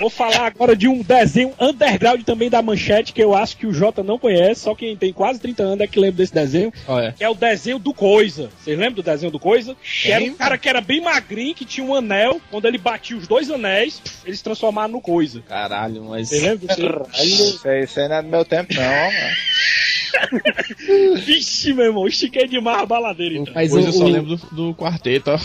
[0.01, 3.73] Vou falar agora de um desenho underground também da Manchete, que eu acho que o
[3.73, 7.13] Jota não conhece, só quem tem quase 30 anos é que lembra desse desenho, olha.
[7.13, 8.49] que é o desenho do Coisa.
[8.59, 9.75] Vocês lembram do desenho do Coisa?
[10.01, 13.15] Que era um cara que era bem magrinho, que tinha um anel, quando ele batia
[13.15, 15.41] os dois anéis, eles se transformaram no Coisa.
[15.47, 16.29] Caralho, mas.
[16.29, 17.05] Vocês lembram disso?
[17.55, 19.35] Isso aí, isso aí não é do meu tempo, não, mano.
[21.25, 23.35] Vixe, meu irmão, estiquei demais a baladeira.
[23.37, 23.53] Então.
[23.53, 25.39] Mas Hoje o, eu só o- lembro do, do quarteto, ó.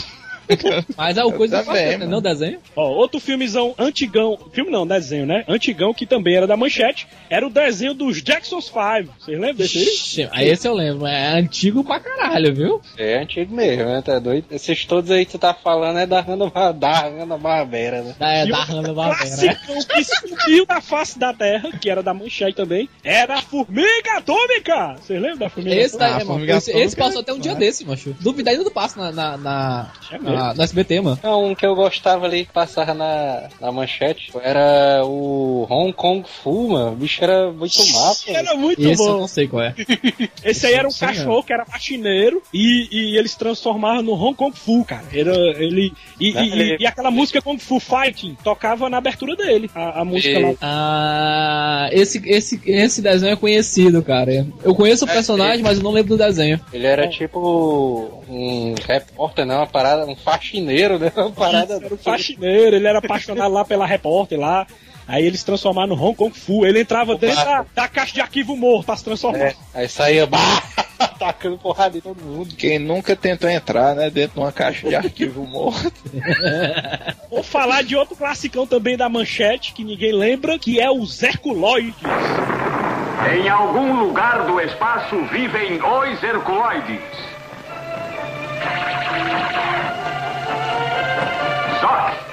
[0.96, 2.10] Mas é o coisa também, do mano.
[2.10, 2.58] não desenho?
[2.74, 5.44] Ó, outro filmezão antigão, filme não, desenho, né?
[5.48, 9.10] Antigão, que também era da Manchete, era o desenho dos Jackson's Five.
[9.18, 10.28] Vocês lembram desse aí?
[10.32, 12.80] Aí esse eu lembro, é antigo pra caralho, viu?
[12.96, 14.02] É antigo mesmo, né?
[14.02, 14.46] Tá doido?
[14.50, 18.14] Esses todos aí que tu tá falando é da Hanna, da Hanna Barbera, né?
[18.18, 19.54] Da, E da o Hanna Barbera, né?
[19.66, 24.18] Classicão que subiu da face da Terra, que era da Manchete também, era a Formiga
[24.18, 24.96] Atômica!
[25.00, 27.52] Vocês lembram da Formiga Esse, daí, Ah, Formiga esse, Atômica, esse passou até um dia
[27.54, 27.58] né?
[27.60, 28.14] desse, macho.
[28.20, 29.10] Duvidar ainda do passo na.
[29.12, 31.18] na, na- É na- no SBT, mano.
[31.22, 36.24] Não, um que eu gostava ali que passava na, na manchete era o Hong Kong
[36.28, 36.92] Fu, mano.
[36.92, 38.30] O bicho era muito massa.
[38.30, 39.20] Era muito Esse eu bom.
[39.20, 39.74] não sei qual é.
[40.44, 44.34] Esse aí era um Sim, cachorro que era faxineiro e, e eles transformavam no Hong
[44.36, 45.04] Kong Fu, cara.
[45.12, 49.70] Era, ele, e, e- e- e aquela música Kung Fu Fighting tocava na abertura dele.
[49.74, 50.54] A, a música E- lá.
[50.60, 54.46] Ah, esse, esse, esse desenho é conhecido, cara.
[54.62, 56.60] Eu conheço o personagem, mas eu não lembro do desenho.
[56.72, 59.56] Ele era tipo um repórter, né?
[59.56, 61.12] Uma parada, um faxineiro, né?
[61.14, 61.74] Uma parada.
[61.74, 64.66] Era um faxineiro, ele era apaixonado lá pela repórter lá.
[65.06, 66.66] Aí eles transformaram no Hong Kong Fu.
[66.66, 69.38] Ele entrava dentro da, da caixa de arquivo morto pra se transformar.
[69.38, 70.62] É, aí saía bah,
[70.98, 72.56] atacando porrada em todo mundo.
[72.56, 75.92] Quem nunca tentou entrar, né, dentro de uma caixa de arquivo morto.
[77.30, 81.94] Vou falar de outro classicão também da manchete, que ninguém lembra, que é o Zerculoides.
[83.32, 87.00] Em algum lugar do espaço vivem os Herculoides.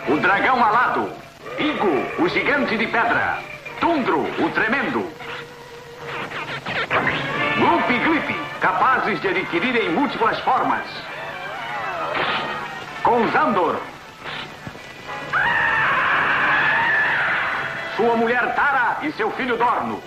[0.07, 1.09] O dragão alado.
[1.57, 3.39] Igo, o gigante de pedra.
[3.79, 5.09] Tundro, o tremendo.
[7.57, 10.85] Gloop e Glip, capazes de adquirirem múltiplas formas.
[13.03, 13.79] Com Zandor.
[17.95, 20.01] Sua mulher Tara e seu filho Dorno.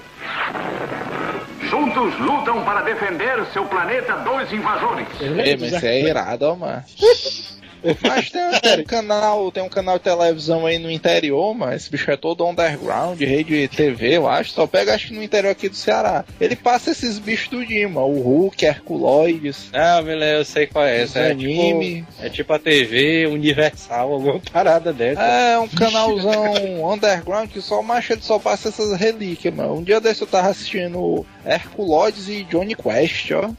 [1.60, 5.08] Juntos lutam para defender seu planeta dos invasores.
[5.20, 6.84] Ei, mas é irado, mano.
[8.02, 11.90] Mas tem, tem um canal, tem um canal de televisão aí no interior, mas esse
[11.90, 14.50] bicho é todo underground, rede TV, eu acho.
[14.52, 16.24] Só pega acho que no interior aqui do Ceará.
[16.40, 21.02] Ele passa esses bichos do Dima, o Hulk, Herculoides, Não, Milé, eu sei qual é.
[21.02, 22.02] Essa é anime.
[22.02, 25.20] tipo, é tipo a TV Universal, alguma parada dessa.
[25.20, 29.76] É um canalzão underground que só macho ele só passa essas relíquias, mano.
[29.76, 33.50] Um dia desse eu tava assistindo Herculoides e Johnny Quest, ó.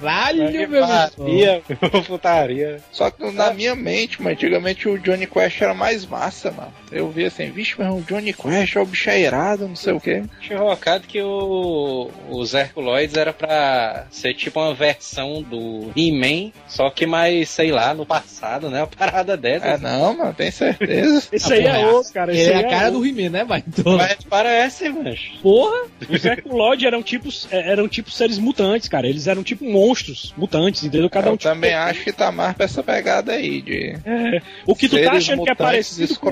[0.00, 0.82] Caralho, meu.
[0.84, 1.62] Putaria,
[2.06, 2.80] putaria.
[2.92, 6.72] Só que na minha mente, mano, antigamente o Johnny Quest era mais massa, mano.
[6.92, 9.92] Eu vi assim, vixe, mas o Johnny Quest, ó, o bicho é irado, não sei
[9.92, 10.22] o quê.
[10.40, 16.90] Tinha colocado que o, os Herculoides era pra ser tipo uma versão do He-Man, só
[16.90, 18.80] que mais, sei lá, no passado, né?
[18.80, 19.66] Uma parada dessa.
[19.66, 21.28] É não, mano, tem certeza.
[21.32, 22.32] Esse aí é outro, cara.
[22.32, 23.00] Esse Ele é aí a cara outro.
[23.00, 23.64] do He-Man, né, vai?
[23.66, 25.32] Então, Mas parece, mancho.
[25.42, 25.86] porra!
[26.08, 29.06] Os Herculoides eram tipos, é, eram tipo seres mutantes, cara.
[29.08, 31.08] Eles eram tipo monstros mutantes, entendeu?
[31.10, 33.96] Cada um Eu tipo- também acho que tá mais pra essa pegada aí de.
[34.04, 36.30] É, o que tu tá achando que é parecido com...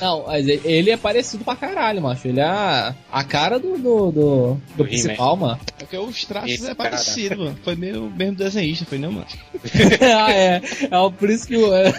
[0.00, 2.26] Não, mas ele- é parecido pra caralho, macho.
[2.28, 5.58] Ele é a, a cara do, do, do, do principal, mano.
[5.78, 6.90] É porque os traços Esse é cara.
[6.90, 7.58] parecido, mano.
[7.62, 9.26] Foi meio mesmo desenhista, foi não, mano?
[10.16, 10.60] ah, é.
[10.90, 11.92] É o- por isso que o, é,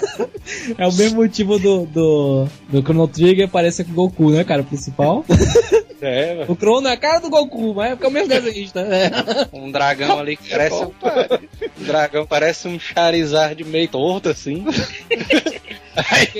[0.78, 4.62] é o mesmo motivo do, do, do Chrono Trigger parece com o Goku, né, cara?
[4.62, 5.26] O principal.
[6.02, 6.52] É, mano.
[6.52, 8.82] O Chrono é a cara do Goku, mas é porque é o mesmo desenhista.
[8.82, 9.10] É.
[9.52, 10.92] um dragão ali que parece um,
[11.82, 14.66] um dragão parece um Charizard meio torto assim.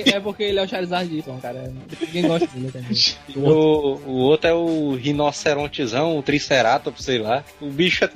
[0.06, 1.72] É porque ele é o Charizard Y, cara.
[2.00, 2.96] Ninguém gosta dele também.
[3.34, 7.44] O, o outro é o rinocerontezão, o Triceratops, sei lá.
[7.60, 8.10] O bicho é.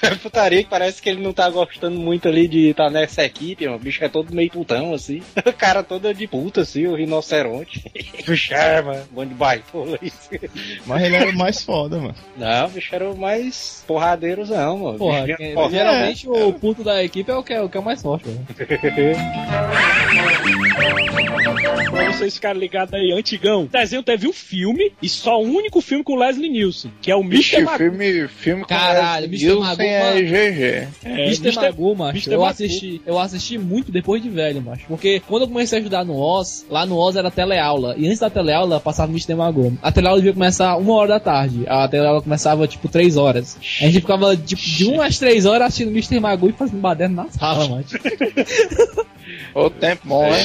[0.00, 3.66] É putaria que parece que ele não tá gostando muito ali de estar nessa equipe,
[3.66, 3.76] mano.
[3.76, 5.20] o bicho é todo meio putão, assim.
[5.44, 7.84] O cara todo de puta, assim, o rinoceronte.
[8.28, 10.30] O Sherman, um monte de baitola isso.
[10.86, 12.14] Mas ele era o mais foda, mano.
[12.36, 14.98] Não, o bicho era o mais porradeirozão, mano.
[14.98, 15.74] Porra, bicho vinha porrada.
[15.74, 18.28] geralmente o puto da equipe é o que é, o que é o mais forte,
[18.28, 18.46] mano.
[21.90, 23.64] Pra vocês ficarem ligados aí, antigão.
[23.64, 27.16] O desenho teve um filme, e só um único filme com Leslie Nielsen, que é
[27.16, 27.64] o Vixe, Mr.
[27.64, 27.78] Magoo.
[27.78, 29.60] filme, filme com Caralho, Leslie Mr.
[29.60, 30.22] Nielsen Magoo, é.
[30.22, 30.88] GG.
[31.04, 31.54] É, Mr.
[31.54, 32.32] Magoo, macho, Mr.
[32.32, 32.50] eu Magoo.
[32.50, 34.84] assisti, eu assisti muito depois de velho, macho.
[34.88, 37.94] Porque quando eu comecei a estudar no Oz, lá no Oz era teleaula.
[37.98, 39.34] E antes da teleaula passava o Mr.
[39.34, 39.76] Magoo.
[39.82, 41.64] A teleaula devia começar uma hora da tarde.
[41.68, 43.58] A teleaula começava tipo três horas.
[43.80, 46.18] A gente ficava tipo, de uma às três horas assistindo Mr.
[46.20, 47.98] Magoo e fazendo baderno na sala, macho.
[49.54, 50.44] O tempo bom, hein,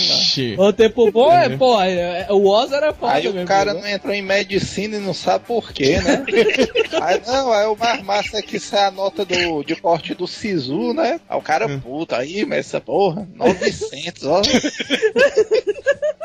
[0.57, 0.67] mano?
[0.67, 3.41] O tempo bom é, pô, é- é- o Oz era foda Aí mesmo.
[3.41, 3.81] o cara né?
[3.81, 6.25] não entrou em medicina e não sabe por quê, né?
[7.01, 10.13] aí não, aí o mais massa é que isso é a nota do, de corte
[10.13, 11.19] do Sisu, né?
[11.29, 14.41] Aí o cara, puta, aí, mas essa porra, 900, ó.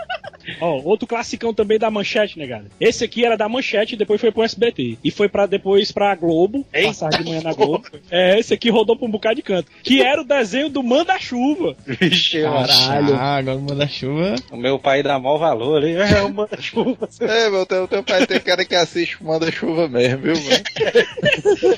[0.60, 2.66] Ó, outro classicão também da Manchete, né, cara?
[2.80, 4.98] Esse aqui era da Manchete e depois foi pro SBT.
[5.02, 7.84] E foi para depois pra Globo, passar de manhã na Globo.
[8.10, 9.70] É, esse aqui rodou pra um bocado de canto.
[9.82, 11.76] Que era o desenho do Manda-Chuva.
[11.86, 12.42] Vixe.
[12.42, 13.14] Caralho.
[13.14, 14.34] Ah, agora manda chuva.
[14.50, 15.94] O meu pai dá mau valor ali.
[15.94, 17.08] É uma chuva.
[17.20, 20.62] É, meu, teu, teu pai tem cara que assiste Manda Chuva mesmo, viu, mano?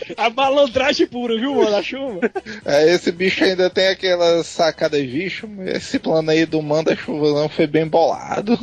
[0.16, 2.30] A malandragem pura, viu, Manda-Chuva?
[2.64, 5.48] É, esse bicho ainda tem aquelas sacadas, bicho.
[5.66, 8.58] Esse plano aí do Manda Chuva não foi bem bolado.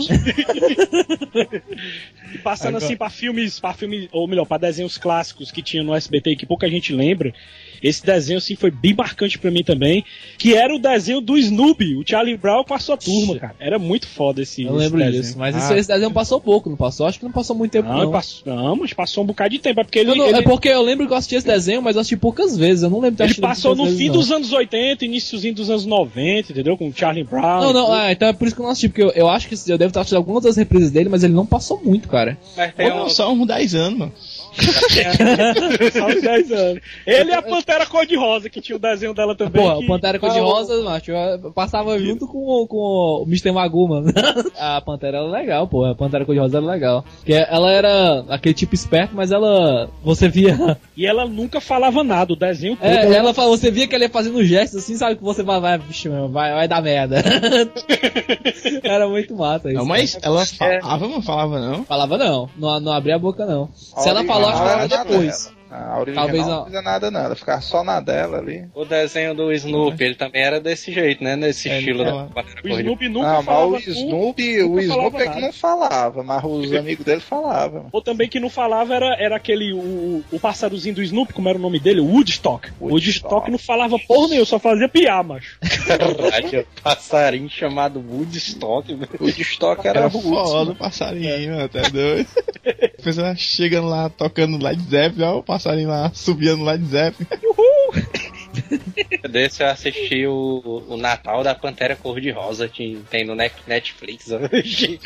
[2.33, 5.83] E passando Agora- assim pra filmes, pra filmes, ou melhor, pra desenhos clássicos que tinha
[5.83, 7.33] no SBT que pouca gente lembra.
[7.81, 10.03] Esse desenho assim foi bem marcante pra mim também,
[10.37, 13.55] que era o desenho do Snoopy, o Charlie Brown com a sua turma, cara.
[13.59, 15.23] Era muito foda esse, Eu esse lembro desenho.
[15.23, 17.05] disso, mas Ah, isso, esse desenho passou pouco, não passou?
[17.07, 18.11] Acho que não passou muito tempo, não, não.
[18.11, 20.41] Passou, não, mas passou um bocado de tempo, é porque ele, Eu não- ele, É
[20.41, 22.83] porque eu lembro que eu assisti esse desenho, mas eu assisti poucas vezes.
[22.83, 25.53] Eu não lembro de ter ele passou no muitas fim vezes, dos anos 80, iníciozinho
[25.53, 26.77] dos anos 90, entendeu?
[26.77, 27.61] Com o Charlie Brown.
[27.61, 29.47] Não, não, ah, então é por isso que eu não assisti, porque eu, eu acho
[29.47, 32.37] que eu devo estar assistindo algumas das reprises dele, mas ele não passou muito, cara.
[32.55, 34.13] Mas tem Pô, um, só uns 10 anos, mano.
[34.53, 36.81] Só uns 10 anos.
[37.05, 39.61] Ele e a Pantera Cor-de-Rosa, que tinha o desenho dela também.
[39.63, 43.51] Pô, que- Pantera Ah, Cor-de-Rosa, macho, eu passava junto com, o- com o Mr.
[43.51, 44.11] Magoo, mano.
[44.59, 47.05] a Pantera era legal, pô, a Pantera Cor-de-Rosa era legal.
[47.17, 50.77] Porque ela era aquele tipo esperto, mas ela, você via...
[50.97, 52.85] E ela nunca falava nada, o desenho todo.
[52.85, 55.77] É, ela, você via que ela ia fazendo gestos assim, sabe que você vai, vai,
[55.79, 57.23] vixe, meu, vai, vai dar merda.
[58.83, 59.77] era muito mata isso.
[59.77, 60.79] Não, mas ela É.
[60.81, 61.83] falava, não falava não.
[61.85, 63.69] Falava não, não, não abria a boca não.
[63.73, 65.51] Se ela original era na depois.
[65.71, 66.63] A original Talvez não não.
[66.65, 67.35] fazia nada, nada.
[67.35, 68.67] Ficava só na dela ali.
[68.75, 71.35] o desenho do Snoopy, ele também era desse jeito, né?
[71.35, 72.67] Nesse É, estilo da O.
[72.67, 75.41] Snoopy nunca Ah, mas falava o nunca- Snoopy, o Snoopy é que nada.
[75.41, 77.87] não falava, mas os amigos dele falavam.
[77.91, 81.57] Ou também que não falava era, era aquele, o, o pássarozinho do Snoopy, como era
[81.57, 82.01] o nome dele?
[82.01, 82.69] O Woodstock.
[82.79, 82.91] O Woodstock.
[83.33, 85.57] Woodstock não falava porra nenhuma, só fazia piar, macho.
[85.87, 88.93] Caralho, passarinho chamado Woodstock.
[89.19, 92.27] O destoque era Era foda o passarinho, até doido.
[92.99, 97.27] A pessoa chegando lá, tocando Led Zeppelin, ó, o passarinho lá, subindo Led Zeppelin.
[99.29, 104.99] Desse eu assisti o, o Natal da Pantera Cor-de-Rosa, que tem no Net- Netflix hoje.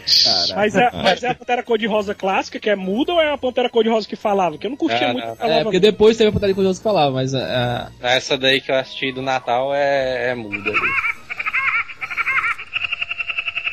[0.55, 3.69] Mas é, mas é a Pantera Cor-de-Rosa clássica, que é muda, ou é a Pantera
[3.69, 4.57] Cor-de-rosa que falava?
[4.57, 5.47] Que eu não curtia Ah, muito não.
[5.47, 8.75] É, porque depois teve a Pantera Cor-de-Rosa que falava, mas ah, Essa daí que eu
[8.75, 10.71] assisti do Natal é, é muda.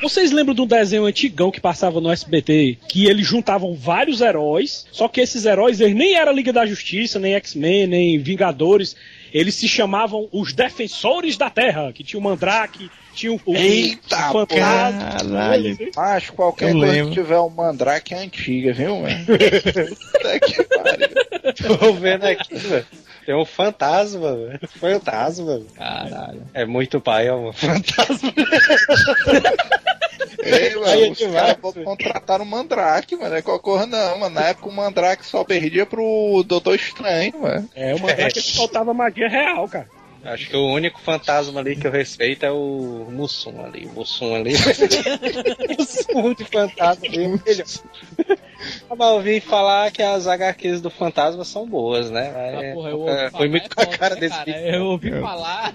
[0.02, 4.84] Vocês lembram de um desenho antigão que passava no SBT, que eles juntavam vários heróis,
[4.90, 8.96] só que esses heróis eles nem era Liga da Justiça, nem X-Men, nem Vingadores,
[9.32, 14.30] eles se chamavam os Defensores da Terra, que tinha o Mandrake, tinha o, o, Eita,
[14.30, 15.10] o Fantasma.
[15.18, 15.78] Caralho.
[15.96, 17.08] Acho qualquer Eu coisa lembro.
[17.12, 18.96] que tiver o Mandrake é antiga, viu?
[20.12, 21.78] Puta que pariu.
[21.78, 22.86] Tô vendo aqui, velho.
[23.24, 24.60] Tem um fantasma, velho.
[24.80, 25.66] Fantasma, velho.
[25.76, 26.42] caralho.
[26.52, 28.32] É muito pai, é um fantasma.
[30.42, 33.34] Ei, Aí mano, é os demais, caras vão contratar o Mandrake, mano.
[33.34, 34.34] É qualquer coisa não, mano.
[34.34, 37.68] Na época o Mandrake só perdia pro Doutor Estranho, mano.
[37.74, 39.88] É, o Mandrake ele faltava magia real, cara.
[40.24, 43.86] Acho que o único fantasma ali que eu respeito é o Mussum ali.
[43.86, 44.52] O Mussum ali.
[45.76, 47.64] Mussum de fantasma ali.
[48.90, 52.30] Eu ouvi falar que as HQs do fantasma são boas, né?
[52.34, 54.20] Mas, Ah, porra, eu é, ouvi foi falar, muito é com a foda, cara né,
[54.20, 54.44] desse cara?
[54.44, 54.74] vídeo.
[54.74, 55.72] Eu ouvi falar,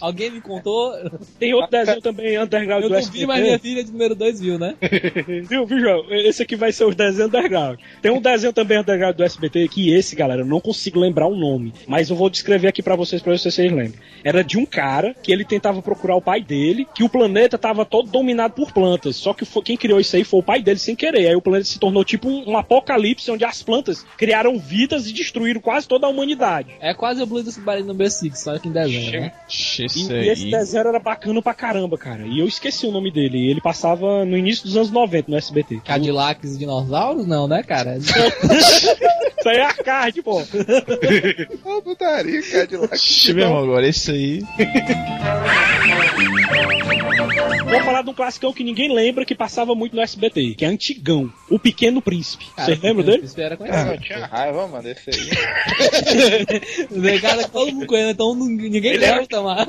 [0.00, 0.92] alguém me contou,
[1.38, 3.18] Tem outro desenho também, Underground eu do não SBT.
[3.20, 4.74] vi, mas minha filha de número 2 viu, né?
[5.48, 6.04] Viu, viu, João?
[6.10, 7.78] Esse aqui vai ser os desenhos underground.
[8.02, 11.36] Tem um desenho também underground do SBT que esse, galera, eu não consigo lembrar o
[11.36, 13.98] nome, mas eu vou descrever aqui pra vocês, pra ver se vocês lembram.
[14.24, 17.84] Era de um cara que ele tentava procurar o pai dele, que o planeta tava
[17.84, 20.78] todo dominado por plantas, só que foi- quem criou isso aí foi o pai dele
[20.78, 21.28] sem querer.
[21.28, 25.12] Aí o planeta se tornou tipo um, um apocalipse onde as plantas criaram vidas e
[25.12, 26.74] destruíram quase toda a humanidade.
[26.80, 29.32] É quase o Blue do Submarino number 6, só que em desenho, né?
[29.48, 32.26] E, e esse desenho era bacana pra caramba, cara.
[32.26, 33.50] E eu esqueci o nome dele.
[33.50, 35.80] Ele passava no início dos anos 90 no SBT.
[35.84, 37.26] Cadillacs e dinossauros?
[37.26, 37.98] Não, né, cara?
[39.38, 40.42] Isso aí é arcade, pô.
[41.64, 42.94] Ô, putaria, Cadillac.
[42.94, 44.42] Ixi, meu irmão, agora esse aí.
[47.64, 50.68] Vou falar de um classicão que ninguém lembra que passava muito no SBT, que é
[50.68, 51.30] antigão.
[51.48, 52.17] O Pequeno Príncipe.
[52.22, 53.24] Vocês lembram dele?
[53.24, 53.90] Isso era Ah, conhecido.
[53.92, 55.28] eu tinha raiva, mano, desse aí.
[57.20, 59.66] Cara, todo mundo conhece, então ninguém Ele era- gosta mais.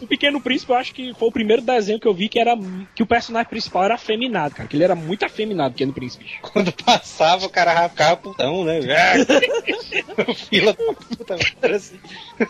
[0.00, 2.56] O Pequeno Príncipe, eu acho que foi o primeiro desenho que eu vi que era
[2.94, 4.68] que o personagem principal era afeminado, cara.
[4.68, 6.24] Que ele era muito afeminado, o Pequeno Príncipe.
[6.52, 8.80] Quando passava, o cara ficava putão, né?
[10.48, 11.96] Fila puta, era assim.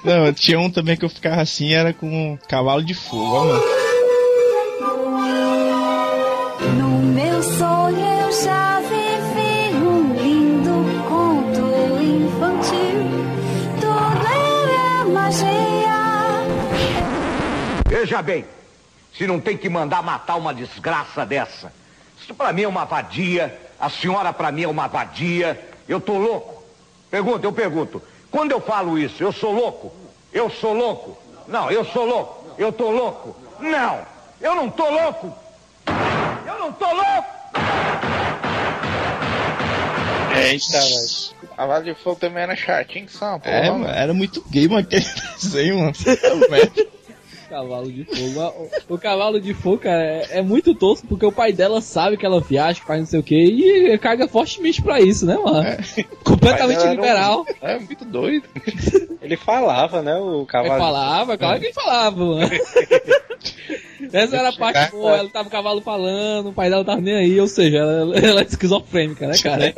[0.04, 3.62] Não, tinha um também que eu ficava assim, era com cavalo de fogo, ó, mano.
[18.12, 18.44] Veja bem,
[19.16, 21.72] se não tem que mandar matar uma desgraça dessa.
[22.20, 25.58] Isso pra mim é uma vadia, a senhora pra mim é uma vadia.
[25.88, 26.62] Eu tô louco.
[27.10, 28.02] Pergunta, eu pergunto.
[28.30, 29.90] Quando eu falo isso, eu sou louco?
[30.30, 31.16] Eu sou louco?
[31.48, 32.54] Não, eu sou louco.
[32.58, 33.34] Eu tô louco?
[33.58, 34.02] Não,
[34.42, 35.34] eu não tô louco.
[36.46, 37.28] Eu não tô louco.
[40.36, 41.56] Eita, velho.
[41.56, 43.48] Cavalo de Fogo também era chatinho que são, pô.
[43.48, 45.06] É, mano, era muito gay, mano, aquele
[45.40, 45.92] desenho, mano.
[47.53, 47.57] É.
[47.57, 48.68] Cavalo de fogo.
[48.88, 52.16] O, o cavalo de fogo, cara, é, é muito tosco porque o pai dela sabe
[52.16, 53.34] que ela viaja, que faz não sei o que,
[53.92, 55.62] e caga fortemente pra isso, né, mano?
[56.24, 57.46] Completamente Mas era um- liberal.
[57.61, 58.44] É muito doido.
[59.22, 60.14] Ele falava, né?
[60.16, 60.78] O Ele cavalo.
[60.80, 62.50] falava, claro que ele falava, mano.
[64.12, 67.14] Essa era a parte boa, ela tava o cavalo falando, o pai dela tava nem
[67.14, 69.72] aí, ou seja, ela, ela é esquizofrênica, né, cara?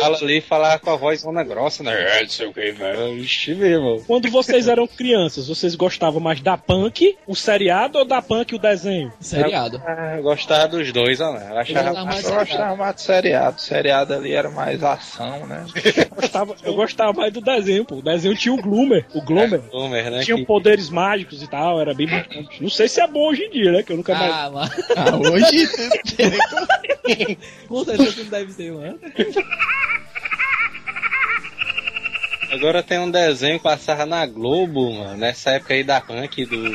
[0.00, 1.92] Fala ali falava com a voz zona grossa, né?
[2.18, 3.16] É, não sei o que, velho.
[3.18, 4.02] Ixi, mesmo.
[4.06, 8.58] Quando vocês eram crianças, vocês gostavam mais da Punk, o seriado, ou da Punk, o
[8.58, 9.12] desenho?
[9.20, 9.80] Seriado.
[9.86, 11.48] Ah, eu gostava dos dois, né?
[11.50, 11.88] Eu achava.
[11.90, 13.56] gostava mais Eu gostava mais do seriado.
[13.56, 15.64] O seriado ali era mais ação, né?
[15.74, 17.96] Eu gostava, eu gostava mais do desenho, pô.
[17.96, 19.04] O desenho tinha o Gloomer.
[19.14, 19.60] O Gloomer.
[19.72, 20.20] Homer, né?
[20.22, 22.46] Tinha que- poderes mágicos e tal, era bem bacana.
[22.60, 23.82] Não sei se é bom hoje em dia, né?
[23.82, 24.32] Que eu nunca mais.
[24.32, 24.70] Ah, mano.
[24.96, 25.68] Ah, hoje.
[27.68, 28.98] Com certeza não deve ser, mano.
[32.50, 36.70] Agora tem um desenho que passava na Globo, mano, nessa época aí da punk do,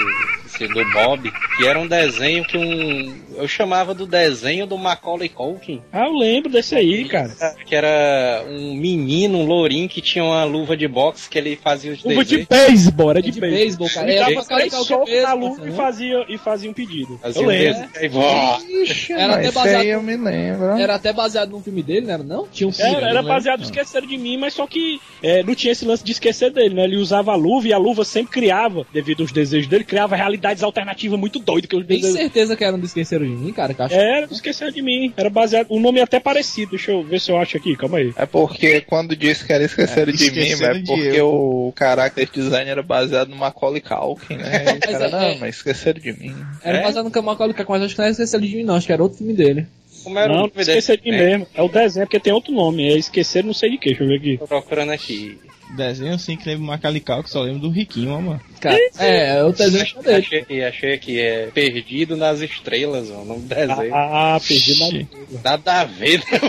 [0.66, 3.14] do Bob, que era um desenho que um.
[3.36, 5.82] Eu chamava do desenho do Macaulay Culkin.
[5.92, 7.30] Ah, eu lembro desse aí, cara.
[7.66, 11.92] Que era um menino, um lourinho que tinha uma luva de boxe que ele fazia
[11.92, 13.90] os Luva de beisebol, era de, De beisebol.
[13.94, 14.10] cara.
[14.10, 14.78] Ele dava cabeça,
[15.24, 15.70] na luva né?
[15.70, 17.20] e fazia, e fazia um pedido.
[17.22, 17.74] Fazia eu um lembro.
[17.74, 17.90] desenho.
[17.98, 20.66] Aí, vó, Ixi, Era até baseado- aí eu me lembro.
[20.78, 22.48] Era até baseado num filme dele, não era não?
[22.48, 22.96] Tinha um filme.
[22.96, 23.66] Era, era baseado no.
[23.66, 26.86] Esquecer de Mim, mas só que é, não tinha esse lance de esquecer dele, né?
[26.86, 30.16] Ele usava a luva e a luva sempre criava, devido aos desejos dele, criava
[30.48, 31.70] realidades alternativas muito doidas.
[31.70, 32.18] Que Tem desejos...
[32.18, 33.74] certeza que era um do Esqueceram de Mim, cara?
[33.74, 33.96] Que eu acho...
[33.96, 35.14] Era, não esquecer de mim.
[35.16, 35.68] Era baseado.
[35.70, 36.72] O nome é até parecido.
[36.72, 38.14] Deixa eu ver se eu acho aqui, calma aí.
[38.16, 41.28] É porque quando disse que era esquecer É, de mim, esqueceram é porque eu.
[41.30, 44.48] o character design era baseado no Macaulay Culkin, né?
[44.68, 46.36] E o Mas cara, é- não, é- mas esqueceram de mim.
[46.64, 46.84] Era É?
[46.84, 48.76] baseado no Macaulay Culkin, mas acho que não era Esqueceram de Mim, não.
[48.76, 49.68] Acho que era outro filme dele.
[50.04, 51.48] como era não, o esquecer de mim mesmo.
[51.54, 52.88] É o desenho, porque tem outro nome.
[52.88, 53.90] É esquecer não sei de que.
[53.90, 54.38] Deixa eu ver aqui.
[54.38, 55.38] Tô procurando aqui.
[55.76, 58.40] Desenho assim que lembra Macalical, que só lembro do Riquinho, ó, mano.
[58.60, 59.86] Cara, é, é o desenho.
[60.18, 63.94] Achei aqui, achei aqui, é Perdido nas Estrelas, o nome do desenho.
[63.94, 65.42] Ah, perdi na.
[65.44, 66.40] Nada a ver, né?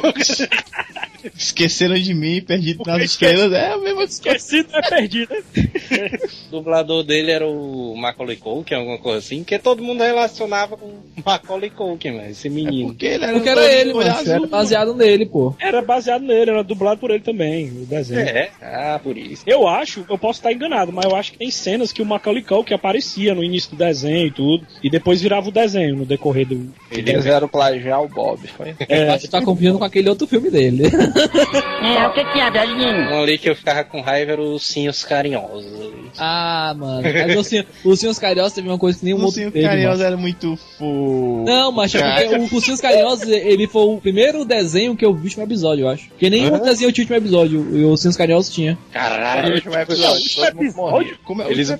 [1.36, 3.52] Esqueceram de mim, perdido nas estrelas.
[3.52, 4.12] É a mesma coisa.
[4.12, 5.34] Esquecido é perdido.
[5.34, 6.10] né?
[6.48, 10.86] O dublador dele era o Macaulay Culkin, alguma coisa assim, que todo mundo relacionava com
[10.86, 12.88] o Macaulay Culkin, mas esse menino.
[12.88, 14.10] Porque ele era, Porque um era ele, mano.
[14.10, 15.54] azul, Era baseado nele, pô.
[15.58, 18.20] Era baseado nele, era dublado por ele também, o desenho.
[18.20, 19.42] É, ah, por isso.
[19.46, 22.42] Eu acho, eu posso estar enganado, mas eu acho que tem cenas que o Macaulay
[22.42, 26.46] Culkin aparecia no início do desenho e tudo, e depois virava o desenho no decorrer
[26.46, 26.72] do.
[26.90, 28.74] Eles quiseram plagiar o Bob, foi?
[28.88, 30.84] É, Acho que tá confiando com aquele outro filme dele.
[31.82, 32.88] É, o que que é, velhinho?
[33.10, 35.66] Um ali que eu ficava com raiva era os Ursinhos Carinhosos.
[36.18, 37.02] ah, mano.
[37.02, 39.92] Mas o Ursinho- o Ursinhos Carinhosos teve uma coisa que nenhum O outro teve, Carinhoso
[39.98, 40.04] mano.
[40.04, 41.44] era muito fofo.
[41.46, 45.18] Não, mas é porque o Ursinhos Carinhosos, ele foi o primeiro desenho que eu vi
[45.18, 46.08] no último episódio, eu acho.
[46.08, 48.78] Porque nenhum outro desenho tinha o último episódio, e o Ursinhos Carinhosos tinha.
[48.92, 51.14] Caralho, último episódio, todo mundo morria.
[51.24, 51.70] Como é o eles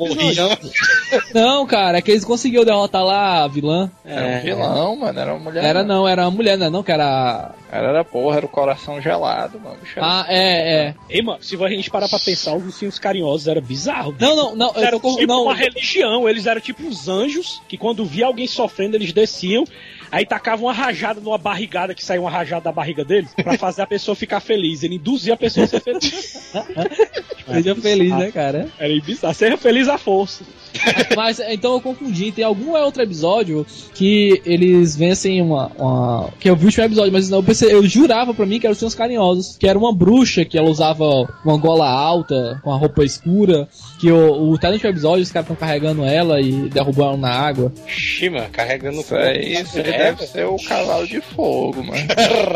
[1.34, 3.90] Não, cara, é que eles conseguiram derrotar lá a vilã.
[4.04, 4.38] Era É.
[4.38, 5.64] um vilão, mano, era uma mulher.
[5.64, 7.52] Era não, era uma mulher, não, é não, que era.
[7.70, 9.76] Era, era porra, era o coração gelado, mano.
[9.82, 10.94] Bicho, Ah, é, é.
[11.10, 14.14] Ei, mano, se a gente parar pra pensar, os ursinhos carinhosos era bizarro.
[14.18, 15.14] Não, não, não, eu Era tô com.
[15.16, 19.12] tipo Não, uma religião, eles eram tipo uns anjos que quando via alguém sofrendo, eles
[19.12, 19.64] desciam,
[20.10, 23.82] aí tacavam uma rajada numa barrigada que saía uma rajada da barriga deles pra fazer
[23.82, 24.82] a pessoa ficar feliz.
[24.82, 26.52] Ele induzia a pessoa a ser feliz.
[27.46, 28.68] seja feliz, né, cara?
[28.78, 30.44] Era bizarro, seja feliz à força.
[31.16, 32.30] Mas então eu confundi.
[32.30, 35.72] Tem algum outro episódio que eles vencem uma.
[35.78, 38.60] uma- que eu vi o último episódio, mas não, eu, pensei, eu jurava pra mim
[38.60, 39.56] que eram os Senhores Carinhosos.
[39.56, 41.04] Que era uma bruxa que ela usava
[41.44, 43.68] uma gola alta, com a roupa escura.
[43.98, 47.72] Que o, o talento episódio, os caras estão carregando ela e derrubam ela na água.
[47.86, 51.98] Shima, carregando Isso aí, isso É, deve ser o cavalo de fogo, mano.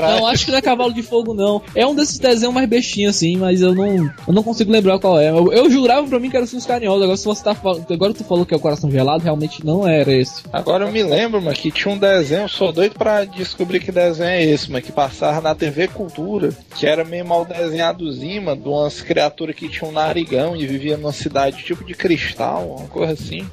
[0.02, 1.62] Não, acho que não é cavalo de fogo, não.
[1.74, 5.18] É um desses desenhos mais bestinhos, assim, mas eu não, eu não consigo lembrar qual
[5.18, 5.30] é.
[5.30, 7.02] Eu, eu jurava pra mim que era os Carinhosos.
[7.02, 9.86] Agora, se você tá fal- agora tu falou que é o coração gelado, realmente não
[9.86, 10.42] era esse.
[10.52, 13.90] Agora eu me lembro, mano, que tinha um desenho, eu sou doido pra descobrir que
[13.92, 18.60] desenho é esse, mano, que passava na TV Cultura, que era meio mal desenhadozinho, mano,
[18.62, 22.88] de umas criaturas que tinham um narigão e vivia numa cidade tipo de cristal, uma
[22.88, 23.46] coisa assim.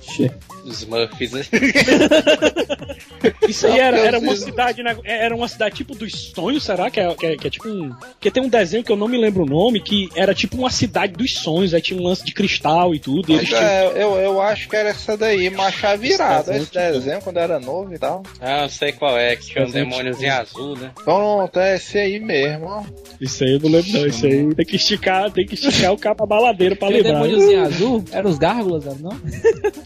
[0.66, 1.32] Os Smurfs.
[1.32, 1.42] né?
[3.48, 6.90] Isso aí era, era uma cidade, né, era uma cidade tipo dos sonhos, será?
[6.90, 7.90] Que é, que é- que é tipo um.
[7.90, 10.70] Porque tem um desenho que eu não me lembro o nome, que era tipo uma
[10.70, 13.32] cidade dos sonhos, aí tinha um lance de cristal e tudo.
[13.32, 13.62] E eles tinham.
[13.62, 17.94] é, eu, eu acho que era essa daí, machar virada, esse desenho quando era novo
[17.94, 18.24] e tal.
[18.42, 20.92] Ah, eu sei qual é, que tinha um demôniozinho azul, né?
[21.04, 22.84] Pronto, é esse aí mesmo, ó.
[23.20, 24.08] Isso aí eu não lembro, não.
[24.08, 27.14] Isso aí tem que esticar, tem que esticar o capa baladeiro pra lembrar.
[27.14, 29.20] demôniozinho azul, eram os gárgulas, era, não?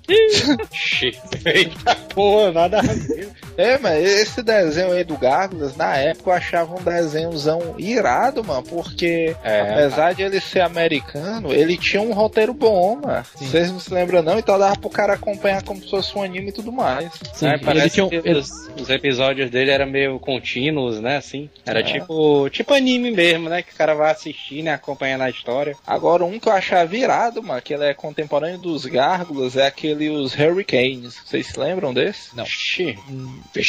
[1.45, 3.29] Eita porra, nada a ver.
[3.57, 8.63] É, mas esse desenho aí do Gárgulas, na época eu achava um desenhozão irado, mano,
[8.63, 13.23] porque É, apesar de ele ser americano, ele tinha um roteiro bom, mano.
[13.35, 14.39] Vocês não se lembram não?
[14.39, 17.11] Então dava pro cara acompanhar como se fosse um anime e tudo mais.
[17.33, 21.17] Sim, É, ele parece tinha um- que os, os episódios dele eram meio contínuos, né?
[21.17, 21.49] Assim.
[21.65, 21.83] Era É.
[21.83, 23.61] tipo, tipo anime mesmo, né?
[23.61, 25.75] Que o cara vai assistindo e acompanhando a história.
[25.85, 30.09] Agora, um que eu achava irado, mano, que ele é contemporâneo dos Gárgulas, é aquele
[30.09, 31.15] os Hurricanes.
[31.25, 32.35] Vocês se lembram desse?
[32.35, 32.45] Não.
[32.45, 32.97] Xi.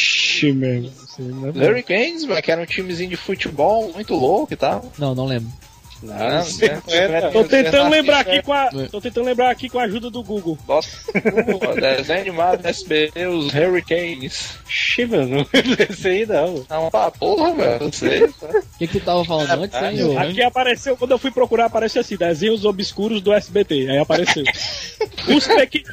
[0.05, 0.91] Vixe, mesmo.
[1.03, 1.71] Os lembra?
[1.71, 4.91] Hurricanes, mano, que era um timezinho de futebol muito louco e tal.
[4.97, 5.51] Não, não lembro.
[6.03, 6.43] Não, Ah,
[6.89, 8.69] é, Tô tentando lembrar aqui aqui com a.
[8.91, 10.57] Tô tentando lembrar aqui com a ajuda do Google.
[10.67, 10.87] Bota
[11.71, 14.59] o desenho animado SBT, os Hurricanes.
[14.67, 16.65] Xi, mano, não lembro desse aí não.
[16.69, 18.23] Não, pra porra, velho, não sei.
[18.25, 18.33] O
[18.77, 20.03] que, que tu tava falando antes, hein?
[20.03, 20.19] ô?
[20.19, 23.89] Aqui apareceu, quando eu fui procurar, apareceu assim: desenhos obscuros do SBT.
[23.89, 24.43] Aí apareceu.
[25.33, 25.83] os, pequ...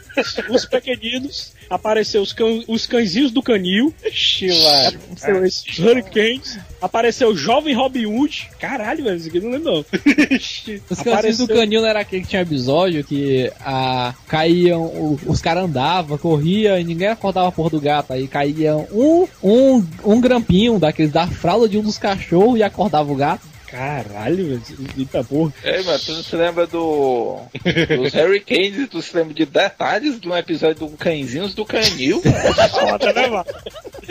[0.51, 2.63] os pequeninos, apareceu os, cão...
[2.69, 3.93] os cãezinhos do canil.
[4.11, 4.99] Xi, mano.
[5.13, 6.59] Apareceu esses Hurricanes.
[6.81, 8.49] Apareceu o jovem Robin Hood.
[8.59, 9.85] Caralho, velho, isso aqui não lembro não.
[10.91, 15.41] Os Apareceu- do canil não era aquele que tinha episódio que ah, caíam, o- os
[15.41, 18.13] caras andavam, corriam e ninguém acordava a porra do gato.
[18.13, 23.13] Aí caíam um, um, um grampinho daqueles da fralda de um dos cachorros e acordava
[23.13, 23.52] o gato.
[23.73, 24.63] Caralho.
[24.99, 25.51] Eita porra.
[25.65, 27.39] Ei, mano, tu não se lembra do.
[27.97, 32.21] dos Hurricanes e tu se lembra de detalhes de um episódio do Cãezinhos do Canil?
[32.71, 33.47] Foda, né, mano?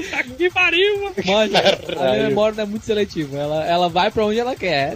[0.10, 1.16] Tá que pariu, mano.
[1.26, 1.54] Mano,
[2.00, 3.38] a minha memória não é muito seletiva.
[3.38, 4.96] Ela, ela vai pra onde ela quer.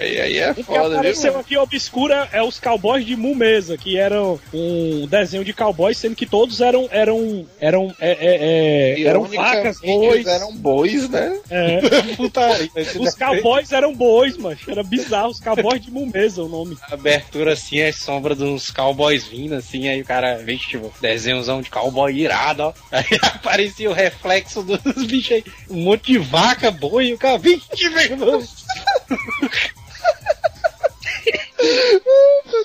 [0.00, 0.98] aí, aí é foda, viu?
[0.98, 1.44] apareceu mano?
[1.44, 6.16] aqui obscura é os cowboys de Mu Mesa, que eram um desenho de cowboys, sendo
[6.16, 10.26] que todos eram eram eram é, é, é, eram vacas, bois.
[10.26, 11.38] eram bois, né?
[11.50, 11.80] É.
[12.16, 12.70] Putaria.
[13.00, 14.56] Os cowboys eram bois, mano.
[14.66, 15.30] Era bizarro.
[15.30, 16.78] Os cowboys de Mu Mesa, o nome.
[16.82, 21.60] A abertura assim, é sombra uns cowboys vindo assim, aí o cara, vixe, tipo, desenhozão
[21.60, 22.72] de cowboy irado, ó.
[22.92, 27.38] Aí aparecia o reflexo dos bichos aí, um monte de vaca, boi, e o cara,
[27.38, 28.42] vixe, meu irmão.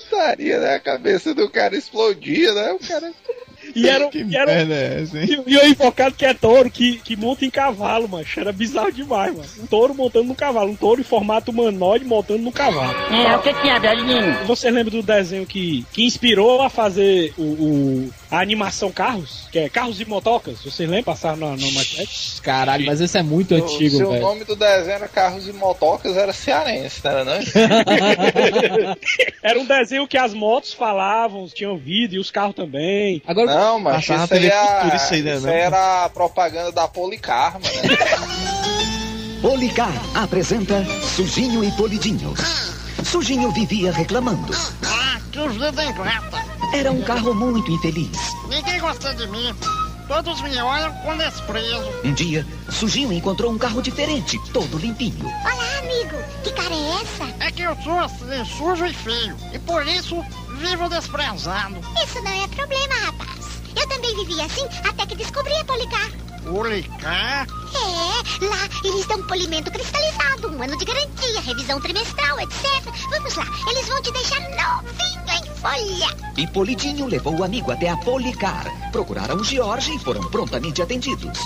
[0.00, 0.74] Putaria, né?
[0.74, 2.72] A cabeça do cara explodia, né?
[2.72, 3.12] O cara.
[3.74, 5.42] E era, Que e era merda é essa, hein?
[5.46, 8.26] e, e o invocado que é touro, que, que monta em cavalo, mano.
[8.36, 9.48] Era bizarro demais, mano.
[9.58, 10.70] Um touro montando no cavalo.
[10.70, 12.92] Um touro em formato humanoide montando no cavalo.
[13.10, 14.44] É, o que que é, velhinho?
[14.44, 19.48] Você lembra do desenho que, que inspirou a fazer o, o- a animação Carros?
[19.50, 20.62] Que é Carros e Motocas?
[20.62, 21.04] Vocês lembram?
[21.14, 22.42] Passaram na, na Maquete?
[22.42, 24.20] Caralho, mas esse é muito Se antigo, o velho.
[24.22, 27.32] nome do desenho era Carros e Motocas, era cearense, não era não?
[29.42, 33.22] Era um desenho que as motos falavam, tinham vida e os carros também.
[33.26, 36.72] Agora, Não, mas isso TV é- Cultura, isso aí, né, isso aí era a propaganda
[36.72, 37.64] da Policar, mano.
[39.42, 42.34] Policar apresenta Sujinho e Polidinho.
[43.04, 44.54] Sujinho vivia reclamando.
[44.84, 46.44] Ah, que ingrata.
[46.72, 48.16] Era um carro muito infeliz.
[48.48, 49.54] Ninguém gosta de mim.
[50.08, 51.90] Todos me olham com desprezo.
[52.04, 55.24] Um dia, Sujinho encontrou um carro diferente, todo limpinho.
[55.26, 56.16] Olá, amigo.
[56.42, 57.44] Que cara é essa?
[57.44, 59.36] É que eu sou assim, sujo e feio.
[59.52, 60.24] E por isso,
[60.56, 61.76] vivo desprezado.
[62.02, 63.44] Isso não é problema, rapaz.
[63.76, 66.10] Eu também vivia assim até que descobri a Policar.
[66.44, 67.46] Policar?
[67.74, 72.82] É, lá eles dão polimento cristalizado, um ano de garantia, revisão trimestral, etc.
[73.10, 76.16] Vamos lá, eles vão te deixar novinho em folha.
[76.36, 78.66] E Polidinho levou o amigo até a Policar.
[78.92, 81.38] Procuraram o George e foram prontamente atendidos.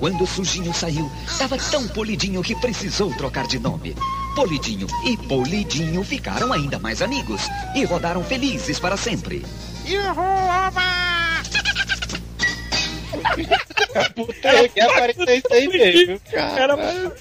[0.00, 3.94] Quando Sujinho saiu, estava tão polidinho que precisou trocar de nome.
[4.34, 7.42] Polidinho e Polidinho ficaram ainda mais amigos
[7.76, 9.44] e rodaram felizes para sempre.
[14.14, 16.20] Puta, que apareceu isso aí mesmo.
[16.32, 16.76] Era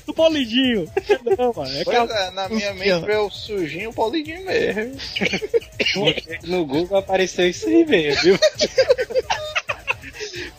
[0.08, 0.90] do Polidinho.
[1.38, 1.76] Não, mano.
[1.76, 4.98] É que Pois é, na minha mente veio o sujinho o polidinho mesmo.
[6.44, 8.40] No Google apareceu isso aí mesmo, viu?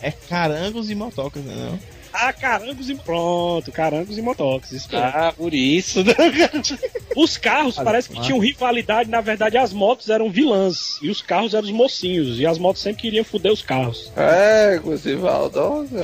[0.03, 1.55] É carangos e motocas, né?
[1.55, 2.00] Não?
[2.13, 4.73] Ah, carangos e pronto, carangos e motocas.
[4.73, 4.89] Isso.
[4.93, 6.15] Ah, por isso, né?
[7.17, 11.55] Os carros parece que tinham rivalidade, na verdade as motos eram vilãs e os carros
[11.55, 14.13] eram os mocinhos e as motos sempre queriam foder os carros.
[14.17, 16.03] É, inclusive maldosa.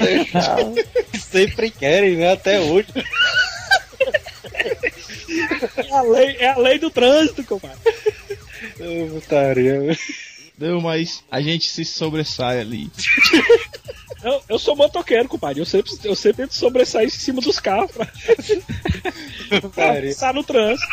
[0.00, 0.74] Deixava.
[1.18, 2.32] Sempre querem, né?
[2.32, 2.88] Até hoje.
[5.76, 7.78] É a lei, é a lei do trânsito, compadre.
[8.80, 9.96] Ô, Putaria.
[10.58, 12.90] Não, mas a gente se sobressai ali.
[14.22, 15.60] Eu, eu sou motoqueiro, compadre.
[15.60, 18.06] Eu sempre, eu sempre tento sobressair em cima dos carros pra,
[19.70, 20.86] pra passar no trânsito.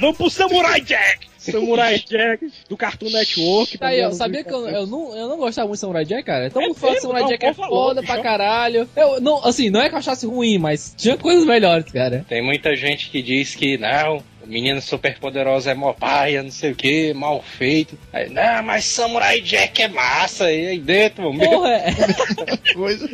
[0.00, 1.28] Vamos pro Samurai Jack!
[1.38, 3.78] Samurai Jack do Cartoon Network.
[3.78, 6.22] Tá aí, ó, sabia que eu, eu, não, eu não gostava muito de Samurai Jack,
[6.24, 6.50] cara?
[6.50, 7.00] Todo É mundo fala que?
[7.00, 8.88] Samurai Não, Jack é falou, foda pra caralho.
[8.96, 12.24] Eu, não, assim, não é que eu achasse ruim, mas tinha coisas melhores, cara.
[12.28, 16.50] Tem muita gente que diz que não, o menino super poderoso é mó paia, não
[16.50, 17.98] sei o que, mal feito.
[18.12, 20.50] Aí, não, mas Samurai Jack é massa.
[20.52, 21.92] E aí dentro, mano, mesmo, Porra, é.
[22.74, 23.08] Coisa.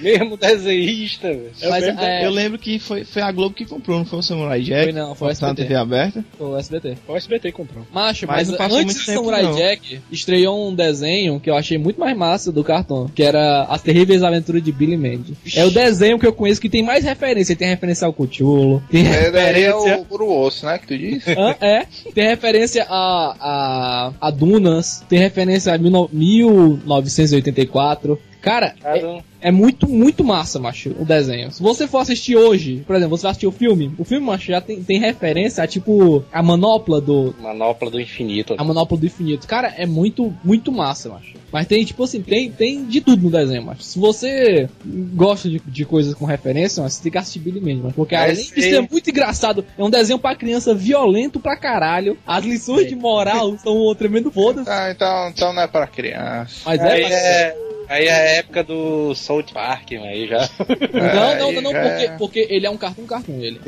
[0.00, 1.52] mesmo desenhista, velho.
[1.68, 4.22] Mas, eu, é, eu lembro que foi, foi a Globo que comprou, não foi o
[4.22, 4.84] Samurai Jack?
[4.84, 5.62] Foi não, foi o SBT.
[5.62, 6.24] TV aberta.
[6.38, 6.96] o SBT.
[7.06, 7.86] O SBT comprou.
[7.92, 9.54] Macho, Mas mas, antes do Samurai não.
[9.54, 13.82] Jack, estreou um desenho que eu achei muito mais massa do cartão, que era As
[13.82, 15.36] Terríveis Aventuras de Billy Mandy.
[15.54, 17.56] É o desenho que eu conheço que tem mais referência.
[17.56, 19.98] Tem referência ao Cuchulo, tem É, daí é referência...
[19.98, 20.71] o Guru Osso, né?
[20.78, 21.32] Que tu disse?
[21.32, 21.56] Hã?
[21.60, 28.20] É, tem referência a, a, a Dunas, tem referência a 19- 1984.
[28.42, 31.50] Cara, é, é muito, muito massa, macho, o desenho.
[31.52, 34.46] Se você for assistir hoje, por exemplo, você vai assistir o filme, o filme, macho,
[34.50, 37.34] já tem, tem referência a, tipo, a manopla do...
[37.40, 38.54] Manopla do infinito.
[38.58, 39.46] A manopla do infinito.
[39.46, 41.34] Cara, é muito, muito massa, macho.
[41.52, 43.82] Mas tem, tipo assim, tem, tem de tudo no desenho, macho.
[43.84, 44.68] Se você
[45.14, 47.94] gosta de, de coisas com referência, macho, você tem que assistir Billy Mandy, macho.
[47.94, 52.18] Porque É, além de ser muito engraçado, é um desenho pra criança violento pra caralho.
[52.26, 54.68] As lições de moral são um tremendo foda-se.
[54.68, 56.62] Ah, então, então não é pra criança.
[56.64, 57.56] Mas é, mas- é,
[57.92, 60.48] aí é a época do South Park, mano, aí já.
[60.92, 63.60] Não, não, não, não, porque, já- porque ele é um cartoon cartoon, ele.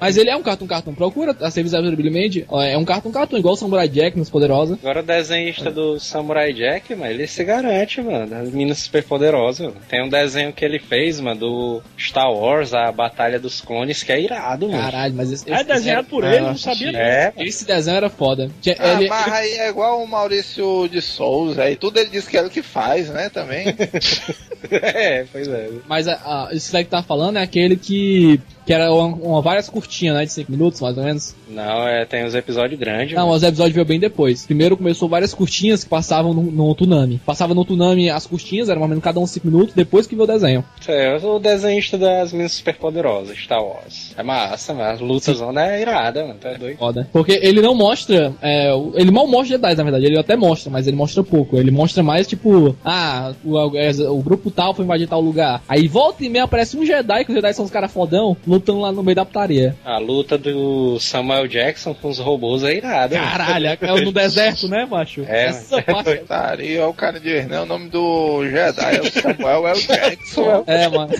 [0.00, 0.94] Mas ele é um cartoon cartoon.
[0.94, 4.16] Procura a serviço do Billy Mandy, ó, é um cartoon cartoon, igual o Samurai Jack
[4.18, 4.78] nos Poderosa.
[4.80, 8.26] Agora o desenhista do Samurai Jack, mano, ele se garante, mano.
[8.26, 9.72] Das meninas super poderosas.
[9.88, 14.12] Tem um desenho que ele fez, mano, do Star Wars, a Batalha dos Clones, que
[14.12, 14.82] é irado, mano.
[14.82, 16.98] Caralho, mas esse, É esse desenhado por É, ele, não sabia não.
[17.00, 18.50] É, esse desenho era foda.
[18.78, 22.36] Ah, ele- mas aí é igual o Maurício de Souza, aí tudo ele diz que
[22.36, 23.63] é ele que faz, né, também.
[24.70, 25.70] é, pois é.
[25.86, 28.40] Mas a, a, esse daí que tá falando é aquele que.
[28.66, 30.24] Que era uma, uma- várias curtinhas, né?
[30.24, 31.34] De 5 minutos, mais ou menos.
[31.48, 33.14] Não, é, tem os episódios grandes.
[33.14, 33.36] Não, mano.
[33.36, 34.46] os episódios veio bem depois.
[34.46, 37.20] Primeiro começou várias curtinhas que passavam no, no Tsunami.
[37.24, 40.14] Passava no Tsunami as curtinhas, era mais ou menos cada um 5 minutos, depois que
[40.14, 40.64] veio o desenho.
[40.88, 44.12] É, eu sou o desenhista das meninas super poderosas, Star Wars.
[44.16, 46.38] É massa, mas as lutas zona é irada, mano.
[46.40, 46.78] Tá doido.
[46.78, 47.08] Foda.
[47.12, 48.32] Porque ele não mostra.
[48.40, 50.06] é, o- ele mal mostra Jedi, na verdade.
[50.06, 51.56] Ele até mostra, mas ele mostra pouco.
[51.58, 55.62] Ele mostra mais, tipo, ah, o, o grupo tal foi invadir tal lugar.
[55.68, 58.80] Aí volta e meia aparece um Jedi, que os Jedi são os caras fodão, lutando
[58.80, 59.76] lá no meio da putaria.
[59.84, 63.16] A luta do Samuel Jackson com os robôs é irada.
[63.16, 65.24] Caralho, é no deserto, né, macho?
[65.26, 66.16] É, Essa parte.
[66.24, 69.72] Tá ali, ó, o cara diz, não, o nome do Jedi é o Samuel, é
[69.72, 70.64] o Jackson.
[70.74, 71.12] É, mano.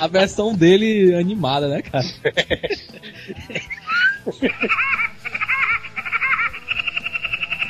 [0.00, 2.04] A versão dele animada, né, cara?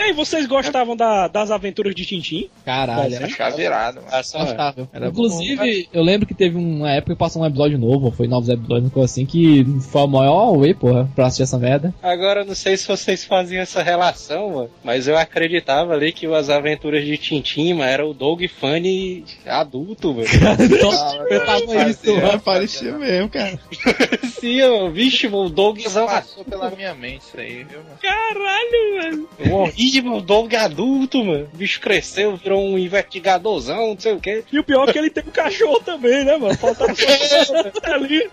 [0.02, 2.50] E aí, vocês gostavam da- das aventuras de Tintim?
[2.64, 3.14] Caralho.
[3.14, 4.08] É chaveirado, mano.
[4.10, 4.46] Mano.
[4.46, 4.88] Gostável.
[4.92, 8.48] Era Inclusive, eu lembro que teve uma época que passou um episódio novo, foi novos
[8.48, 11.94] episódios, coisa assim, que foi o maior way, porra, pra assistir essa merda.
[12.02, 16.26] Agora, eu não sei se vocês faziam essa relação, mano, mas eu acreditava ali que
[16.26, 20.28] as aventuras de Tintin, mano, era o Dog Funny adulto, velho.
[20.82, 22.40] Então, eu tava isso, mano.
[22.40, 23.56] Parecia mesmo, cara.
[24.40, 27.98] Sim, ó, vixe, mano, o Dogzão Passou pela minha mente isso aí, viu, mano?
[28.02, 29.62] Caralho, velho.
[29.92, 31.48] Horrível, o Dog adulto, mano.
[31.52, 34.42] O bicho cresceu, virou um investigadorzão, não sei o quê.
[34.50, 36.56] E o pior é que ele tem um cachorro também, né, mano?
[36.56, 38.30] Faltava só ali.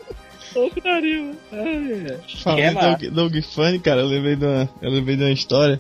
[1.52, 2.18] Ai.
[2.44, 5.80] Falando é, Dog Funny, cara, eu lembrei de uma, eu lembrei de uma história.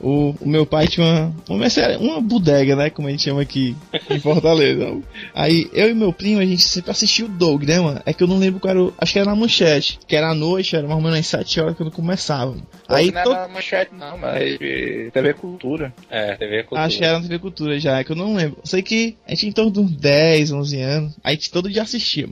[0.00, 2.90] O, o meu pai tinha uma, uma, mercearia- uma bodega, né?
[2.90, 3.74] Como a gente chama aqui
[4.10, 4.96] em Fortaleza.
[5.34, 8.00] Aí eu e meu primo, a gente sempre assistia o Dog, né, mano?
[8.04, 9.98] É que eu não lembro qual era o, Acho que era na manchete.
[10.06, 12.54] Que era à noite, era mais ou menos às 7 horas quando começava.
[12.88, 15.92] Aí não era manchete não, mas de TV Cultura.
[16.10, 16.82] É, TV Cultura.
[16.82, 18.58] Acho que era na TV Cultura já, é que eu não lembro.
[18.58, 21.12] Eu sei que a gente tinha em torno de uns 10, 11 anos.
[21.24, 22.28] Aí a gente todo dia assistia.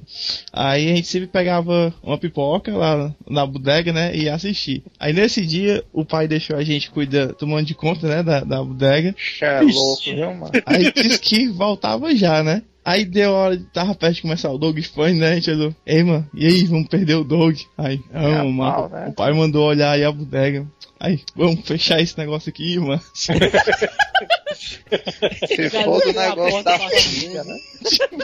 [0.53, 4.15] Aí a gente sempre pegava uma pipoca lá na bodega, né?
[4.15, 4.83] E ia assistir.
[4.99, 8.23] Aí nesse dia, o pai deixou a gente cuidar, tomando de conta, né?
[8.23, 9.15] Da, da bodega.
[9.41, 10.51] É louco, viu, mano?
[10.67, 12.63] Aí disse que voltava já, né?
[12.85, 15.33] Aí deu a hora, de- tava perto de começar o Dog Fun, né?
[15.33, 15.51] A gente
[15.87, 17.59] ei, mano, e aí, vamos perder o Dog?
[17.79, 19.07] Aí, É, mal, né?
[19.09, 20.67] o pai mandou olhar aí a bodega.
[21.01, 23.01] Aí, vamos fechar esse negócio aqui, mano.
[24.55, 27.59] Se for do negócio da família, né?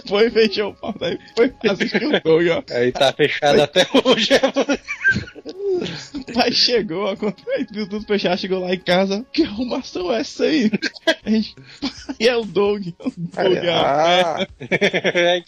[0.07, 2.63] Foi, fechou o pau, daí foi assistir o Dog, ó.
[2.71, 4.31] Aí tá fechado até hoje.
[6.15, 9.25] O pai chegou, aí viu tudo fechado, chegou lá em casa.
[9.33, 10.71] Que arrumação é essa aí?
[11.07, 11.31] A
[12.19, 12.89] e é o Doug.
[12.99, 14.47] O Doug é a Ah,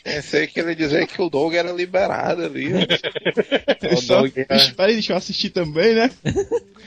[0.03, 2.71] pensei que ele dizer que o Doug era liberado ali.
[2.75, 2.79] ó.
[3.83, 3.97] fé.
[3.97, 4.57] Só, Doug, é.
[4.57, 6.11] Espera aí, deixa eu assistir também, né?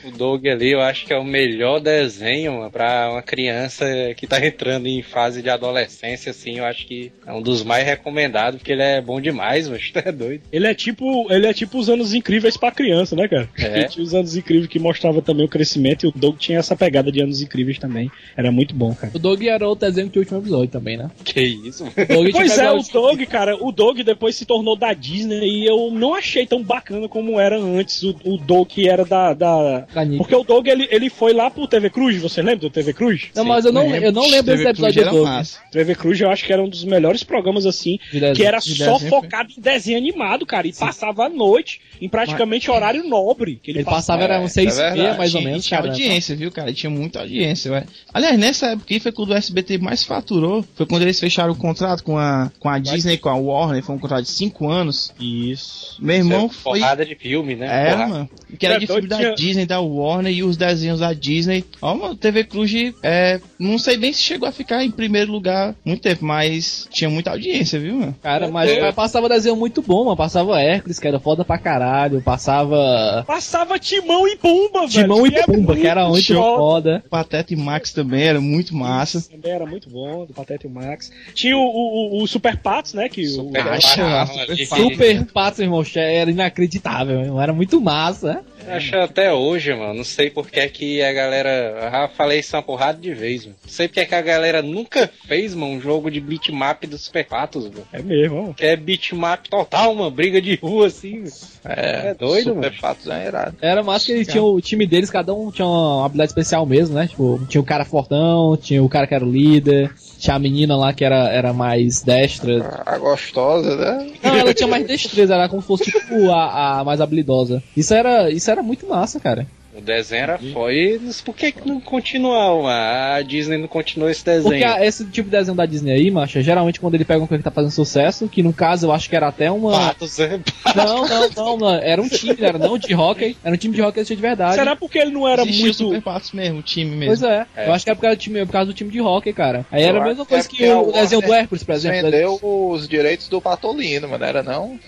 [0.04, 3.85] O Dog ali, eu acho que é o melhor desenho mano, pra uma criança
[4.16, 6.58] que tá entrando em fase de adolescência, assim.
[6.58, 10.12] Eu acho que é um dos mais recomendados, porque ele é bom demais, mas tá
[10.12, 10.44] doido.
[10.52, 11.32] Ele é tipo.
[11.32, 13.50] Ele é tipo os anos incríveis pra criança, né, cara?
[13.58, 13.84] É, É.
[13.96, 17.12] Tinha os anos incríveis que mostrava também o crescimento e o Doug tinha essa pegada
[17.12, 18.12] de anos incríveis também.
[18.36, 19.12] Era muito bom, cara.
[19.14, 21.10] O Doug era o desenho que tinha o último episódio também, né?
[21.24, 21.86] Que isso?
[22.32, 26.14] Pois é, o Doug, cara, o Doug depois se tornou da Disney e eu não
[26.14, 29.34] achei tão bacana como era antes o, o Doug que era da.
[29.34, 29.88] da...
[30.18, 33.30] Porque o Doug ele, ele foi lá pro TV Cruz, você lembra do TV Cruz?
[33.36, 35.46] Não, mas eu não, eu não lembro desse episódio do Doug.
[35.72, 38.76] TV Cruz eu acho que era um dos melhores programas assim, De que era De
[38.76, 43.60] só desenho, focado em desenho animado, cara, e passava a noite em praticamente horário nobre.
[43.62, 45.92] Que ele, Ele passava, era uns seis e meia, mais ou menos, Tinha cara.
[45.92, 46.74] audiência, viu, cara?
[46.74, 47.86] Tinha muita audiência, velho.
[48.14, 50.66] Aliás, nessa época aí foi quando o SBT mais faturou.
[50.76, 53.84] Foi quando eles fecharam o contrato com a, com a Disney, com a Warner.
[53.84, 55.14] Foi um contrato de 5 anos.
[55.20, 55.98] Isso.
[56.02, 56.80] Meu irmão foi.
[56.80, 57.66] Porrada de filme, né?
[57.66, 58.10] É, Porrada.
[58.10, 58.30] mano.
[58.58, 61.64] Que era É de filme doido, da Disney, da Warner e os desenhos da Disney.
[61.82, 62.72] Ó, mano, TV Cruz,
[63.04, 67.10] é, não sei nem se chegou a ficar em primeiro lugar muito tempo, mas tinha
[67.10, 68.16] muita audiência, viu, mano?
[68.22, 68.92] Cara, mas É.
[68.92, 70.16] passava desenho muito bom, mano.
[70.18, 72.22] Passava Hércules, que era foda pra caralho.
[72.22, 74.90] Passava Passava Timão e Pumba, velho.
[74.90, 76.58] Timão e Pumba, que era muito foda.
[76.58, 77.04] foda.
[77.10, 79.22] Pateta e Max também era muito massa.
[79.30, 81.12] Também era muito bom, do Pateta e o Max.
[81.34, 83.10] Tinha o, o, o- o Super Patos, né?
[83.10, 84.66] Que o, Acha, super ali.
[84.66, 84.84] fácil.
[84.92, 87.40] Super Patos, irmão, era inacreditável, mano.
[87.42, 88.42] Era muito massa.
[88.68, 89.94] Eu Acho até hoje, mano.
[89.94, 91.50] Não sei por que é que a galera.
[91.50, 93.56] Eu já falei isso uma porrada de vez, mano.
[93.64, 97.02] Não sei porque é que a galera nunca fez, mano, um jogo de bitmap dos
[97.02, 97.86] Super Patos, mano.
[97.94, 98.54] É mesmo, ó.
[98.54, 101.32] Que é bitmap total, uma briga de rua assim, mano.
[101.66, 102.80] É, É doido, Super mano.
[102.80, 103.56] Fatos é irado.
[103.62, 106.96] Era massa que eles tinham o time deles, cada um tinha uma habilidade especial mesmo,
[106.96, 107.08] né?
[107.08, 110.76] Tipo, tinha o cara fortão, tinha o cara que era o líder, tinha a menina
[110.76, 112.84] lá que era, era mais destra.
[112.86, 114.12] A gostosa, né?
[114.24, 117.62] Não, ela tinha mais destreza, era como se fosse tipo a, a mais habilidosa.
[117.76, 119.48] Isso era, isso era muito massa, cara.
[119.78, 120.74] O desenho era foda.
[120.74, 123.16] E por que que não continuou, mano?
[123.16, 124.66] A Disney não continuou esse desenho.
[124.66, 127.40] Porque esse tipo de desenho da Disney aí, macha, geralmente quando ele pega uma coisa
[127.40, 129.72] que tá fazendo sucesso, que no caso eu acho que era até uma.
[129.72, 130.40] Patos, é
[130.76, 131.76] Não, não, não, não.
[131.76, 133.38] Era um time, não era não de hockey.
[133.44, 134.56] Era um time de hockey de verdade.
[134.56, 135.78] Será porque ele não era Existia o muito.
[135.78, 137.08] Super Patos mesmo, o time mesmo.
[137.08, 137.46] Pois é.
[137.56, 137.68] É.
[137.68, 139.66] Eu acho que é por causa, do time, por causa do time de hockey, cara.
[139.72, 142.12] Aí era a mesma coisa que que é porque o desenho do Hércules, por exemplo.
[142.12, 144.80] Vendeu os direitos do Patolino, mano, era não?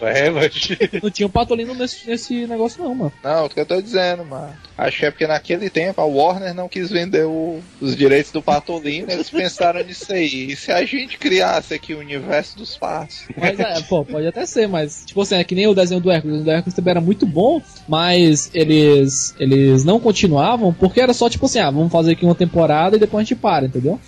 [0.00, 0.54] É, mas...
[1.02, 3.12] Não tinha um patolino nesse, nesse negócio, não, mano.
[3.22, 4.35] Não, o que eu tô dizendo, mano.
[4.78, 8.42] Acho que é porque naquele tempo a Warner não quis vender o- os direitos do
[8.42, 10.50] Patolino, eles pensaram nisso aí.
[10.50, 13.24] E se a gente criasse aqui o universo dos patos?
[13.36, 16.10] Mas é, pô, pode até ser, mas, tipo assim, é que nem o desenho do
[16.10, 16.34] Hércules.
[16.36, 21.14] O desenho do Hércules também era muito bom, mas eles eles não continuavam porque era
[21.14, 23.98] só tipo assim, ah, vamos fazer aqui uma temporada e depois a gente para, entendeu?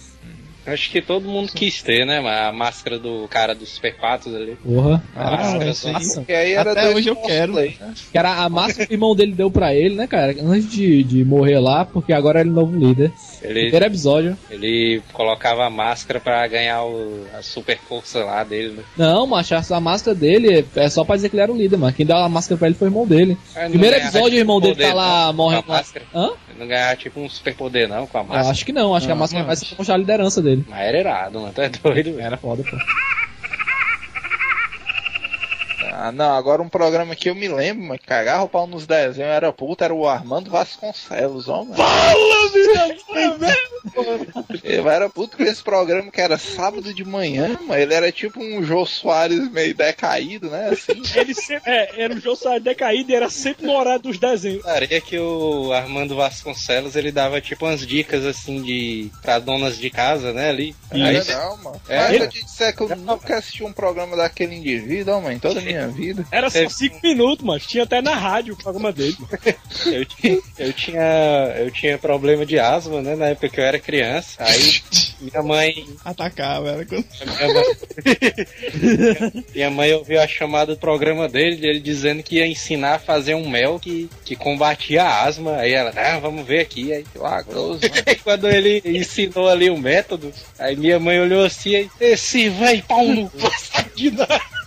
[0.72, 2.18] Acho que todo mundo quis ter, né?
[2.18, 4.56] A máscara do cara dos Super Patos ali.
[4.56, 5.02] Porra.
[5.16, 5.92] Ah, isso aí.
[5.94, 6.20] massa.
[6.20, 7.54] Porque aí era Até hoje eu quero.
[7.54, 7.72] né?
[8.12, 10.34] Que era a massa que o irmão dele deu pra ele, né, cara?
[10.42, 13.12] Antes de, de morrer lá, porque agora ele é o novo líder.
[13.42, 14.36] Ele, Primeiro episódio.
[14.50, 18.82] ele colocava a máscara pra ganhar o- a super força lá dele, né?
[18.96, 21.92] Não, macho, a máscara dele é só pra dizer que ele era o líder, mano.
[21.92, 23.36] Quem deu a máscara pra ele foi o irmão dele.
[23.54, 25.80] Ah, Primeiro episódio, o tipo, irmão dele tá lá não, morrendo com a lá.
[25.80, 26.04] máscara.
[26.14, 26.30] Hã?
[26.50, 28.48] Ele não ganhava tipo um super poder não com a máscara.
[28.50, 30.57] acho que não, acho que a máscara vai ser pra mostrar a liderança dele.
[30.66, 31.52] Mas era irado, mano.
[31.54, 32.18] Tu é doido.
[32.20, 32.76] Era foda, pô.
[36.00, 39.18] Ah, não, agora um programa que eu me lembro, mas cagava o pau nos desenhos,
[39.32, 41.74] era puta, era o Armando Vasconcelos, ó, mano.
[44.62, 47.74] Ele era puto com esse programa que era sábado de manhã, mano.
[47.80, 50.68] Ele era tipo um Jô Soares meio decaído, né?
[50.70, 51.02] Assim.
[51.18, 54.62] Ele sempre, é, era o Jô Soares decaído e era sempre no horário dos desenhos.
[54.62, 59.90] Parecia que o Armando Vasconcelos ele dava tipo umas dicas assim de pra donas de
[59.90, 60.76] casa, né, ali.
[60.92, 61.80] Não Aí, não, mano.
[61.88, 65.20] É, Mas ele- eu te disser que eu nunca assisti um programa daquele indivíduo, ó,
[65.20, 66.26] mano, em toda a minha vida.
[66.30, 67.60] Era só Teve- 5 minutos, mano.
[67.60, 69.16] Tinha até na rádio o programa dele.
[69.86, 73.78] eu, tinha, eu tinha eu tinha problema de asma, né, na época que eu era
[73.78, 74.36] criança.
[74.38, 74.80] Aí
[75.20, 77.04] minha mãe Atacava, era quando...
[77.24, 82.94] minha mãe, minha mãe ouviu a chamada do programa dele, ele dizendo que ia ensinar
[82.94, 85.56] a fazer um mel que, que combatia a asma.
[85.56, 86.92] Aí ela, ah, vamos ver aqui.
[86.92, 87.04] Aí.
[88.08, 92.82] Aí quando ele ensinou ali o método, aí minha mãe olhou assim e esse vai
[92.82, 93.30] pau no
[93.94, 94.57] de nada.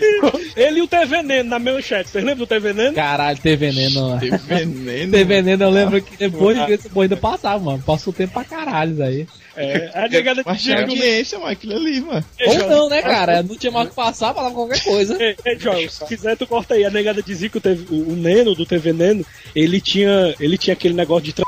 [0.56, 2.10] Ele e o T Veneno na manchete.
[2.10, 2.94] Vocês lembram do T Veneno?
[2.94, 4.18] Caralho, ter veneno.
[4.20, 5.12] Teve veneno.
[5.12, 7.82] Ter veneno, eu lembro que depois que esse ainda passava, mano.
[7.84, 9.26] Passou tempo pra caralho isso aí.
[9.56, 12.24] É, a negada Mas tinha o audiência, mano, aquilo ali, mano.
[12.46, 13.42] Ou não, né, cara?
[13.42, 15.20] Não tinha mais o que passar, falava qualquer coisa.
[15.20, 16.84] Ei, ei, João, se quiser tu corta aí.
[16.84, 20.56] A negada dizia que o, TV o, o Neno do T Veneno, ele tinha, ele
[20.56, 21.44] tinha aquele negócio de tra...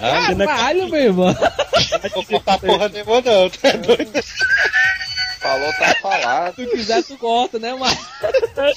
[0.00, 1.34] Ah, Caralho, meu irmão.
[2.02, 4.10] não vou contar porra nenhuma não, tá doido?
[5.40, 6.54] Falou, tá falado.
[6.56, 7.96] Se tu quiser, tu corta, né, mas.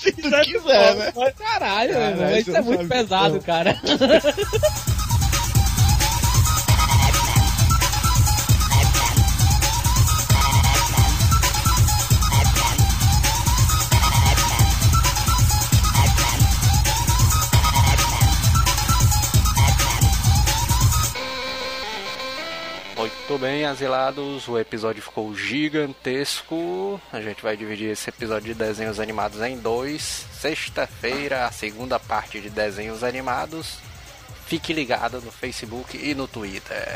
[0.02, 1.20] Se quiser, tu quiser, corta.
[1.26, 1.32] né?
[1.38, 1.94] Caralho.
[1.94, 3.44] Caralho, Isso é muito pesado, como.
[3.44, 3.80] cara.
[23.30, 27.00] Muito bem, asilados, o episódio ficou gigantesco.
[27.14, 30.26] A gente vai dividir esse episódio de desenhos animados em dois.
[30.34, 33.78] Sexta-feira, a segunda parte de desenhos animados.
[34.48, 36.88] Fique ligado no Facebook e no Twitter.